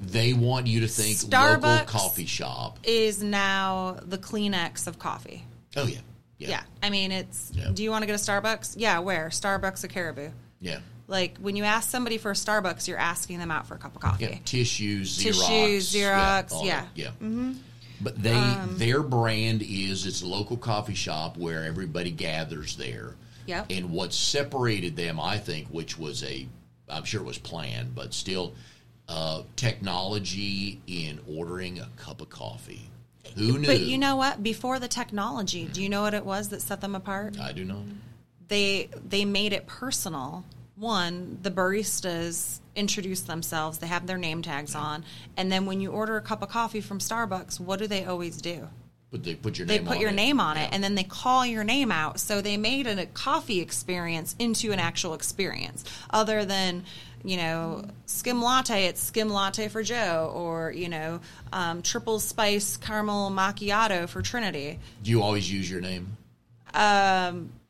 [0.00, 2.78] they want you to think local Starbucks coffee shop.
[2.84, 5.44] is now the Kleenex of coffee.
[5.76, 5.98] Oh yeah.
[6.38, 6.48] Yeah.
[6.50, 6.62] Yeah.
[6.82, 7.50] I mean, it's.
[7.52, 7.70] Yeah.
[7.74, 8.74] Do you want to go to Starbucks?
[8.78, 9.28] Yeah, where?
[9.28, 10.30] Starbucks or Caribou?
[10.60, 10.78] Yeah.
[11.08, 13.96] Like when you ask somebody for a Starbucks, you're asking them out for a cup
[13.96, 14.26] of coffee.
[14.26, 14.38] Yeah.
[14.44, 15.48] Tissues, Xerox.
[15.48, 16.84] Tissues, Xerox, all yeah.
[16.94, 17.08] Yeah.
[17.08, 17.52] Mm-hmm.
[18.00, 23.16] But they their brand is it's a local coffee shop where everybody gathers there.
[23.48, 23.66] Yep.
[23.70, 26.46] And what separated them, I think, which was a,
[26.86, 28.52] I'm sure it was planned, but still,
[29.08, 32.90] uh, technology in ordering a cup of coffee.
[33.36, 33.66] Who knew?
[33.66, 34.42] But you know what?
[34.42, 37.40] Before the technology, do you know what it was that set them apart?
[37.40, 37.78] I do not.
[38.48, 40.44] They they made it personal.
[40.76, 43.78] One, the baristas introduce themselves.
[43.78, 45.04] They have their name tags on,
[45.38, 48.40] and then when you order a cup of coffee from Starbucks, what do they always
[48.40, 48.68] do?
[49.10, 49.86] But they put your They name.
[49.86, 50.14] put on your it.
[50.16, 50.64] name on Yeah.
[50.64, 52.20] it, and then they call your name out.
[52.20, 56.84] So they made a coffee experience into an actual experience, other than
[57.24, 58.84] you know skim latte.
[58.84, 61.20] It's skim latte for Joe, or you know
[61.54, 64.78] um, triple spice caramel macchiato for Trinity.
[65.02, 66.16] Do you always use your name?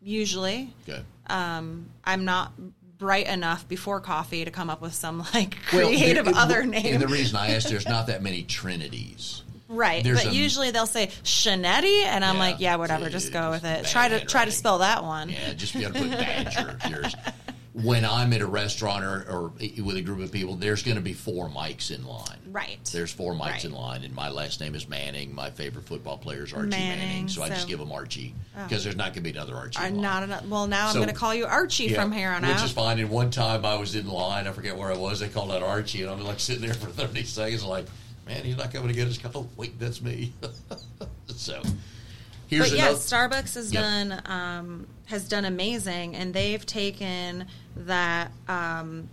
[0.01, 1.03] Usually, Okay.
[1.29, 2.53] um, I'm not
[2.99, 6.73] bright enough before coffee to come up with some like Well, creative there- other And
[7.03, 9.43] the reason I asked, there's not that many Trinities.
[9.69, 12.41] Right, there's but a- usually they'll say Shanetti, and I'm Yeah.
[12.41, 13.83] like, yeah, whatever, just go with it.
[13.83, 14.53] bad Try to try to handwriting.
[14.53, 15.29] spell that one.
[15.29, 16.79] Yeah, just be able to put Badger.
[16.89, 17.15] Yours.
[17.75, 19.53] When I'm at a restaurant or, or
[19.85, 22.39] with a group of people, there's going to be four Mikes in line.
[22.51, 22.79] Right.
[22.93, 23.65] There's four Mikes Right.
[23.67, 25.33] in line, and my last name is Manning.
[25.33, 28.35] My favorite football player is Archie Manning, Manning, so, I just so- give him Archie
[28.57, 28.65] oh.
[28.65, 29.79] because there's not going to be another Archie.
[29.79, 30.03] I'm in line.
[30.03, 30.47] not enough.
[30.47, 32.65] Well, now I'm going to call you Archie Yeah, from here on which out.
[32.65, 32.99] is fine.
[32.99, 35.21] And one time I was in line, I forget where I was.
[35.21, 37.87] They called out Archie, and I'm like sitting there for 30 seconds, like,
[38.29, 39.33] man, he's not coming to get his cup.
[39.35, 40.33] Oh, wait, that's me.
[41.27, 41.61] so
[42.47, 42.99] here's but yeah, another.
[42.99, 43.83] Starbucks has Yep.
[43.83, 49.09] done um, has done amazing, and they've taken that um,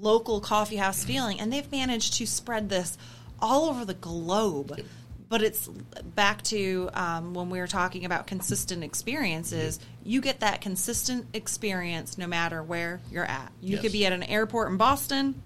[0.00, 2.96] local coffee house feeling, and they've managed to spread this
[3.40, 4.74] all over the globe.
[4.76, 4.86] Yep.
[5.26, 5.66] But it's
[6.14, 9.80] back to um, when we were talking about consistent experiences.
[10.04, 13.50] You get that consistent experience no matter where you're at.
[13.60, 13.82] You Yes.
[13.82, 15.42] could be at an airport in Boston.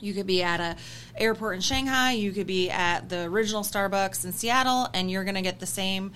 [0.00, 0.76] You could be at a
[1.16, 2.12] airport in Shanghai.
[2.12, 5.66] You could be at the original Starbucks in Seattle, and you're going to get the
[5.66, 6.12] same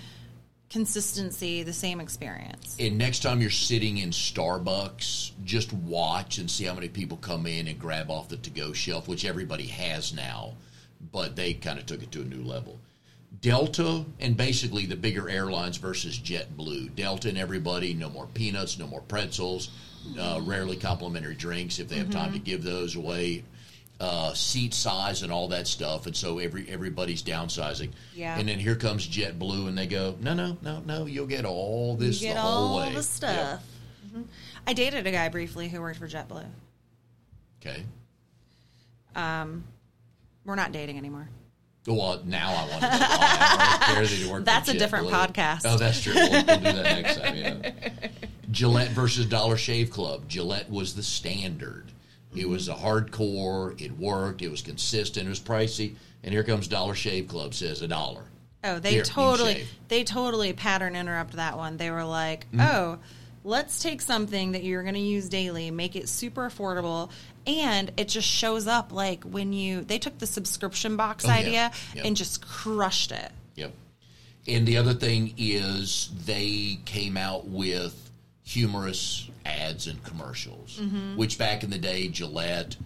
[0.70, 2.76] consistency, the same experience.
[2.79, 7.47] And next time you're sitting in Starbucks, just watch and see how many people come
[7.47, 10.55] in and grab off the to go shelf, which everybody has now,
[11.12, 12.79] but they kind of took it to a new level.
[13.41, 16.95] Delta and basically the bigger airlines versus JetBlue.
[16.95, 19.70] Delta and everybody, no more peanuts, no more pretzels,
[20.18, 23.45] uh, rarely complimentary drinks if they have time to give those away.
[24.01, 27.90] Uh, seat size and all that stuff, and so every everybody's downsizing.
[28.14, 28.38] Yeah.
[28.38, 31.96] And then here comes JetBlue, and they go, no, no, no, no, you'll get all
[31.96, 32.94] this you get the whole all way.
[32.94, 33.62] the stuff.
[34.14, 34.24] Mhm.
[34.66, 36.46] I dated a guy briefly who worked for JetBlue.
[37.61, 37.82] Okay.
[40.49, 41.28] We're not dating anymore.
[41.86, 42.88] Well, now I want to.
[42.88, 42.96] Know.
[43.01, 45.62] I don't care work for That's a different podcast.
[45.66, 46.14] Oh, that's true.
[46.14, 47.36] We'll, we'll do that next time.
[47.36, 48.09] Yeah.
[48.51, 50.26] Gillette versus Dollar Shave Club.
[50.26, 51.92] Gillette was the standard.
[52.37, 53.81] It was a hardcore.
[53.81, 54.43] It worked.
[54.43, 55.26] It was consistent.
[55.26, 55.95] It was pricey.
[56.22, 58.24] And here comes Dollar Shave Club says a dollar.
[58.64, 61.76] Oh, they Here, totally they totally pattern interrupt that one.
[61.76, 62.61] They were like, Mm-hmm.
[62.61, 62.99] "Oh,
[63.45, 67.11] let's take something that you're going to use daily, make it super affordable."
[67.47, 71.35] And it just shows up like when you they took the subscription box Oh, yeah.
[71.35, 72.03] idea Yeah.
[72.05, 73.31] and just crushed it.
[73.55, 73.72] Yep.
[74.49, 78.07] And the other thing is they came out with
[78.53, 81.16] humorous ads and commercials, Mm-hmm.
[81.16, 82.76] which back in the day, Gillette,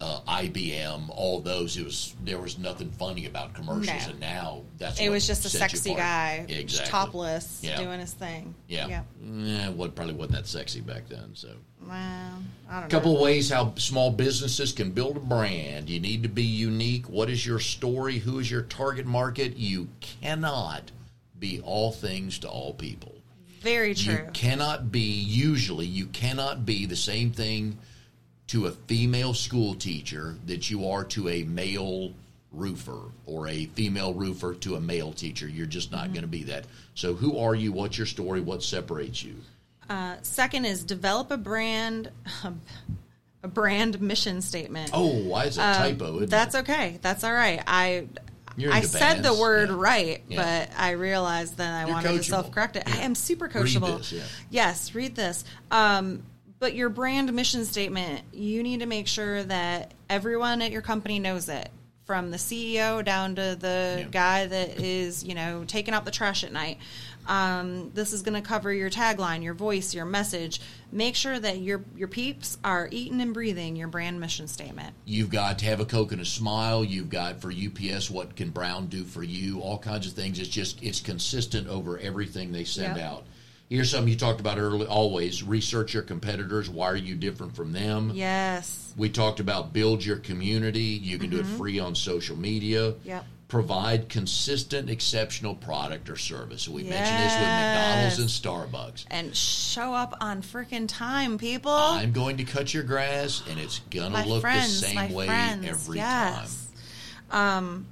[0.00, 4.10] uh, IBM, all those, it was there was nothing funny about commercials, No.
[4.10, 6.90] and now that's It was just a sexy guy, exactly.
[6.90, 7.76] topless, Yeah.
[7.80, 8.54] doing his thing.
[8.68, 9.02] Yeah, yeah.
[9.24, 9.68] yeah.
[9.70, 11.30] What probably wasn't that sexy back then.
[11.34, 11.50] So,
[11.86, 15.88] Well, I don't a couple ways how small businesses can build a brand.
[15.88, 17.08] You need to be unique.
[17.08, 18.18] What is your story?
[18.18, 19.56] Who is your target market?
[19.56, 20.90] You cannot
[21.38, 23.14] be all things to all people.
[23.62, 24.14] Very true.
[24.14, 27.78] You cannot be, usually, you cannot be the same thing
[28.48, 32.12] to a female school teacher that you are to a male
[32.50, 35.48] roofer or a female roofer to a male teacher.
[35.48, 36.12] You're just not Mm-hmm.
[36.12, 36.64] going to be that.
[36.94, 37.72] So, who are you?
[37.72, 38.40] What's your story?
[38.40, 39.36] What separates you?
[39.88, 42.10] Uh, second is develop a brand,
[43.42, 44.90] a brand mission statement.
[44.92, 46.16] Oh, why is that typo?
[46.16, 46.58] Isn't Um, That's it?
[46.68, 46.98] okay.
[47.00, 47.62] That's all right.
[47.66, 48.06] I
[48.56, 49.76] You're I said the word yeah.
[49.78, 50.66] right, Yeah.
[50.68, 52.82] but I realized then I You're wanted to self correct it.
[52.86, 53.98] I am super Read coachable.
[53.98, 54.22] this, yeah.
[54.50, 55.44] Yes, read this.
[55.70, 56.22] Um,
[56.58, 61.18] but your brand mission statement, you need to make sure that everyone at your company
[61.18, 61.70] knows it.
[62.12, 64.06] From the CEO down to the Yeah.
[64.10, 66.76] guy that is, you know, taking out the trash at night.
[67.26, 70.60] Um, this is going to cover your tagline, your voice, your message.
[70.92, 74.92] Make sure that your your peeps are eating and breathing your brand mission statement.
[75.06, 76.84] You've got to have a Coke and a smile.
[76.84, 79.60] You've got for UPS, what can Brown do for you?
[79.60, 80.38] All kinds of things.
[80.38, 83.06] It's just it's consistent over everything they send Yep.
[83.06, 83.24] out.
[83.72, 84.86] Here's something you talked about earlier.
[84.86, 86.68] Always research your competitors.
[86.68, 88.10] Why are you different from them?
[88.12, 88.92] Yes.
[88.98, 90.82] We talked about build your community.
[90.82, 92.92] You can do it free on social media.
[92.92, 93.08] Mm-hmm.
[93.08, 93.24] Yep.
[93.48, 96.68] Provide consistent, exceptional product or service.
[96.68, 99.06] We mentioned this with McDonald's and Starbucks.
[99.10, 101.72] and show up on freaking time, people.
[101.72, 105.26] I'm going to cut your grass, and it's gonna my look friends, the same way
[105.26, 106.68] friends, every yes.
[107.30, 107.58] time.
[107.58, 107.86] Um,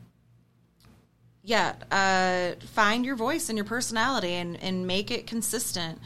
[1.51, 5.99] yeah, uh, find your voice and your personality, and and make it consistent.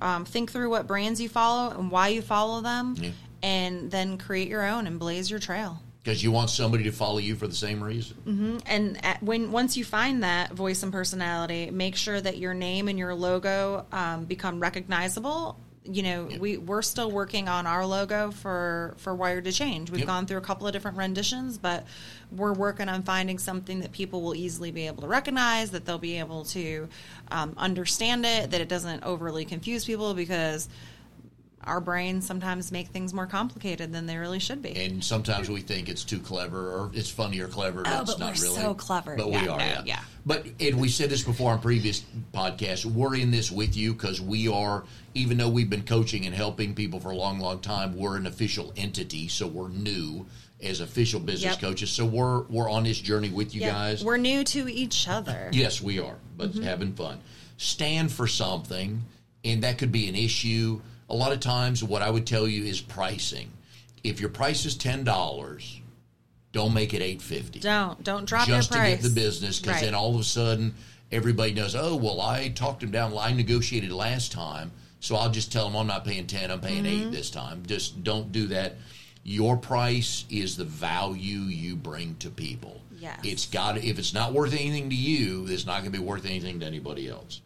[0.00, 3.10] Um, think through what brands you follow and why you follow them, Yeah.
[3.42, 5.80] and then create your own and blaze your trail.
[6.02, 8.16] Because you want somebody to follow you for the same reason.
[8.26, 8.56] Mm-hmm.
[8.66, 12.88] And at, when once you find that voice and personality, make sure that your name
[12.88, 15.58] and your logo um, become recognizable.
[15.84, 16.40] You know, Yep.
[16.40, 19.90] we we're still working on our logo for for Wired to Change.
[19.90, 20.06] We've Yep.
[20.06, 21.84] gone through a couple of different renditions, but
[22.30, 25.98] we're working on finding something that people will easily be able to recognize, that they'll
[25.98, 26.88] be able to
[27.32, 30.68] um, understand it, that it doesn't overly confuse people because
[31.64, 34.74] our brains sometimes make things more complicated than they really should be.
[34.76, 37.82] And sometimes we think it's too clever or it's funny or clever.
[37.86, 38.54] Oh, it's but not we're really.
[38.60, 39.16] so clever.
[39.16, 39.82] But Yeah, we are, no, yeah.
[39.84, 40.00] yeah.
[40.26, 42.84] But and we said this before on previous podcasts.
[42.84, 44.84] We're in this with you because we are,
[45.14, 48.26] even though we've been coaching and helping people for a long, long time, we're an
[48.26, 50.26] official entity, so we're new
[50.62, 51.60] as official business Yep.
[51.60, 51.90] coaches.
[51.90, 54.04] So we're we're on this journey with you Yeah, guys.
[54.04, 55.50] We're new to each other.
[55.52, 56.62] Yes, we are, but Mm-hmm.
[56.62, 57.18] having fun.
[57.56, 59.02] Stand for something,
[59.44, 60.80] and that could be an issue.
[61.12, 63.52] A lot of times, what I would tell you is pricing.
[64.02, 65.78] If your price is ten dollars,
[66.52, 67.60] don't make it eight fifty.
[67.60, 69.84] Don't don't drop Just your to get the business, because Right.
[69.84, 70.74] then all of a sudden
[71.12, 71.74] everybody knows.
[71.76, 73.16] Oh, well, I talked him down.
[73.16, 76.50] I negotiated last time, so I'll just tell them I'm not paying ten.
[76.50, 77.08] I'm paying Mm-hmm.
[77.08, 77.62] eight this time.
[77.66, 78.76] Just don't do that.
[79.22, 82.80] Your price is the value you bring to people.
[82.98, 83.20] Yes.
[83.22, 86.24] It's got if it's not worth anything to you, it's not going to be worth
[86.24, 87.42] anything to anybody else.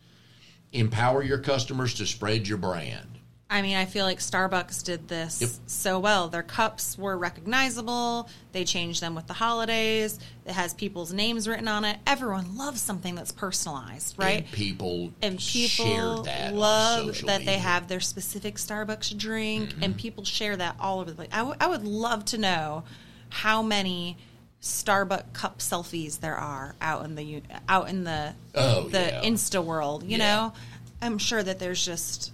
[0.73, 3.16] Empower your customers to spread your brand.
[3.49, 5.51] I mean, I feel like Starbucks did this Yep.
[5.67, 6.27] so well.
[6.29, 8.29] Their cups were recognizable.
[8.51, 10.19] They changed them with the holidays.
[10.45, 11.97] It has people's names written on it.
[12.09, 14.39] Everyone loves something that's personalized, right?
[14.43, 19.83] And people and people share that love that they have their specific Starbucks drink, Mm-hmm.
[19.85, 21.29] and people share that all over the place.
[21.31, 22.83] I, w- I would love to know
[23.29, 24.17] how many
[24.61, 29.23] Starbucks cup selfies there are out in the out in the Oh, the yeah.
[29.23, 30.03] Insta world.
[30.03, 30.19] You Yeah.
[30.19, 30.53] know,
[31.01, 32.33] I'm sure that there's just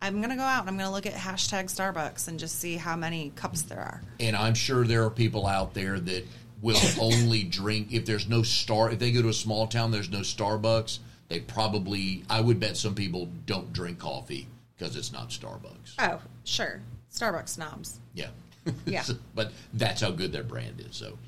[0.00, 2.58] I'm going to go out and I'm going to look at hashtag Starbucks and just
[2.60, 4.00] see how many cups there are.
[4.20, 6.24] And I'm sure there are people out there that
[6.62, 8.90] will only drink if there's no star.
[8.92, 10.98] If they go to a small town, there's no Starbucks.
[11.28, 14.46] They probably, I would bet some people don't drink coffee
[14.76, 15.94] because it's not Starbucks.
[15.98, 16.80] Oh, sure.
[17.12, 18.00] Starbucks snobs.
[18.14, 18.28] Yeah.
[18.86, 19.02] Yeah.
[19.02, 20.94] So- but that's how good their brand is.
[20.94, 21.18] So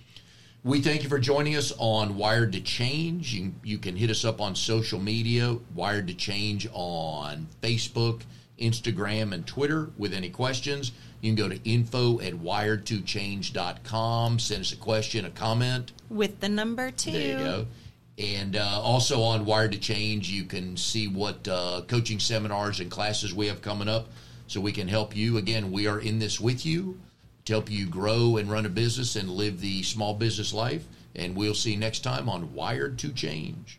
[0.62, 3.32] we thank you for joining us on Wired to Change.
[3.32, 8.22] You, you can hit us up on social media, Wired to Change on Facebook,
[8.60, 10.92] Instagram, and Twitter with any questions.
[11.20, 14.38] You can go to info at wired2change.com.
[14.38, 15.92] Send us a question, a comment.
[16.08, 17.12] With the number two.
[17.12, 17.66] There you go.
[18.18, 22.90] And uh, also on Wired to Change, you can see what uh, coaching seminars and
[22.90, 24.08] classes we have coming up
[24.46, 25.38] so we can help you.
[25.38, 27.00] Again, we are in this with you
[27.46, 30.84] to help you grow and run a business and live the small business life.
[31.14, 33.78] And we'll see you next time on Wired to Change.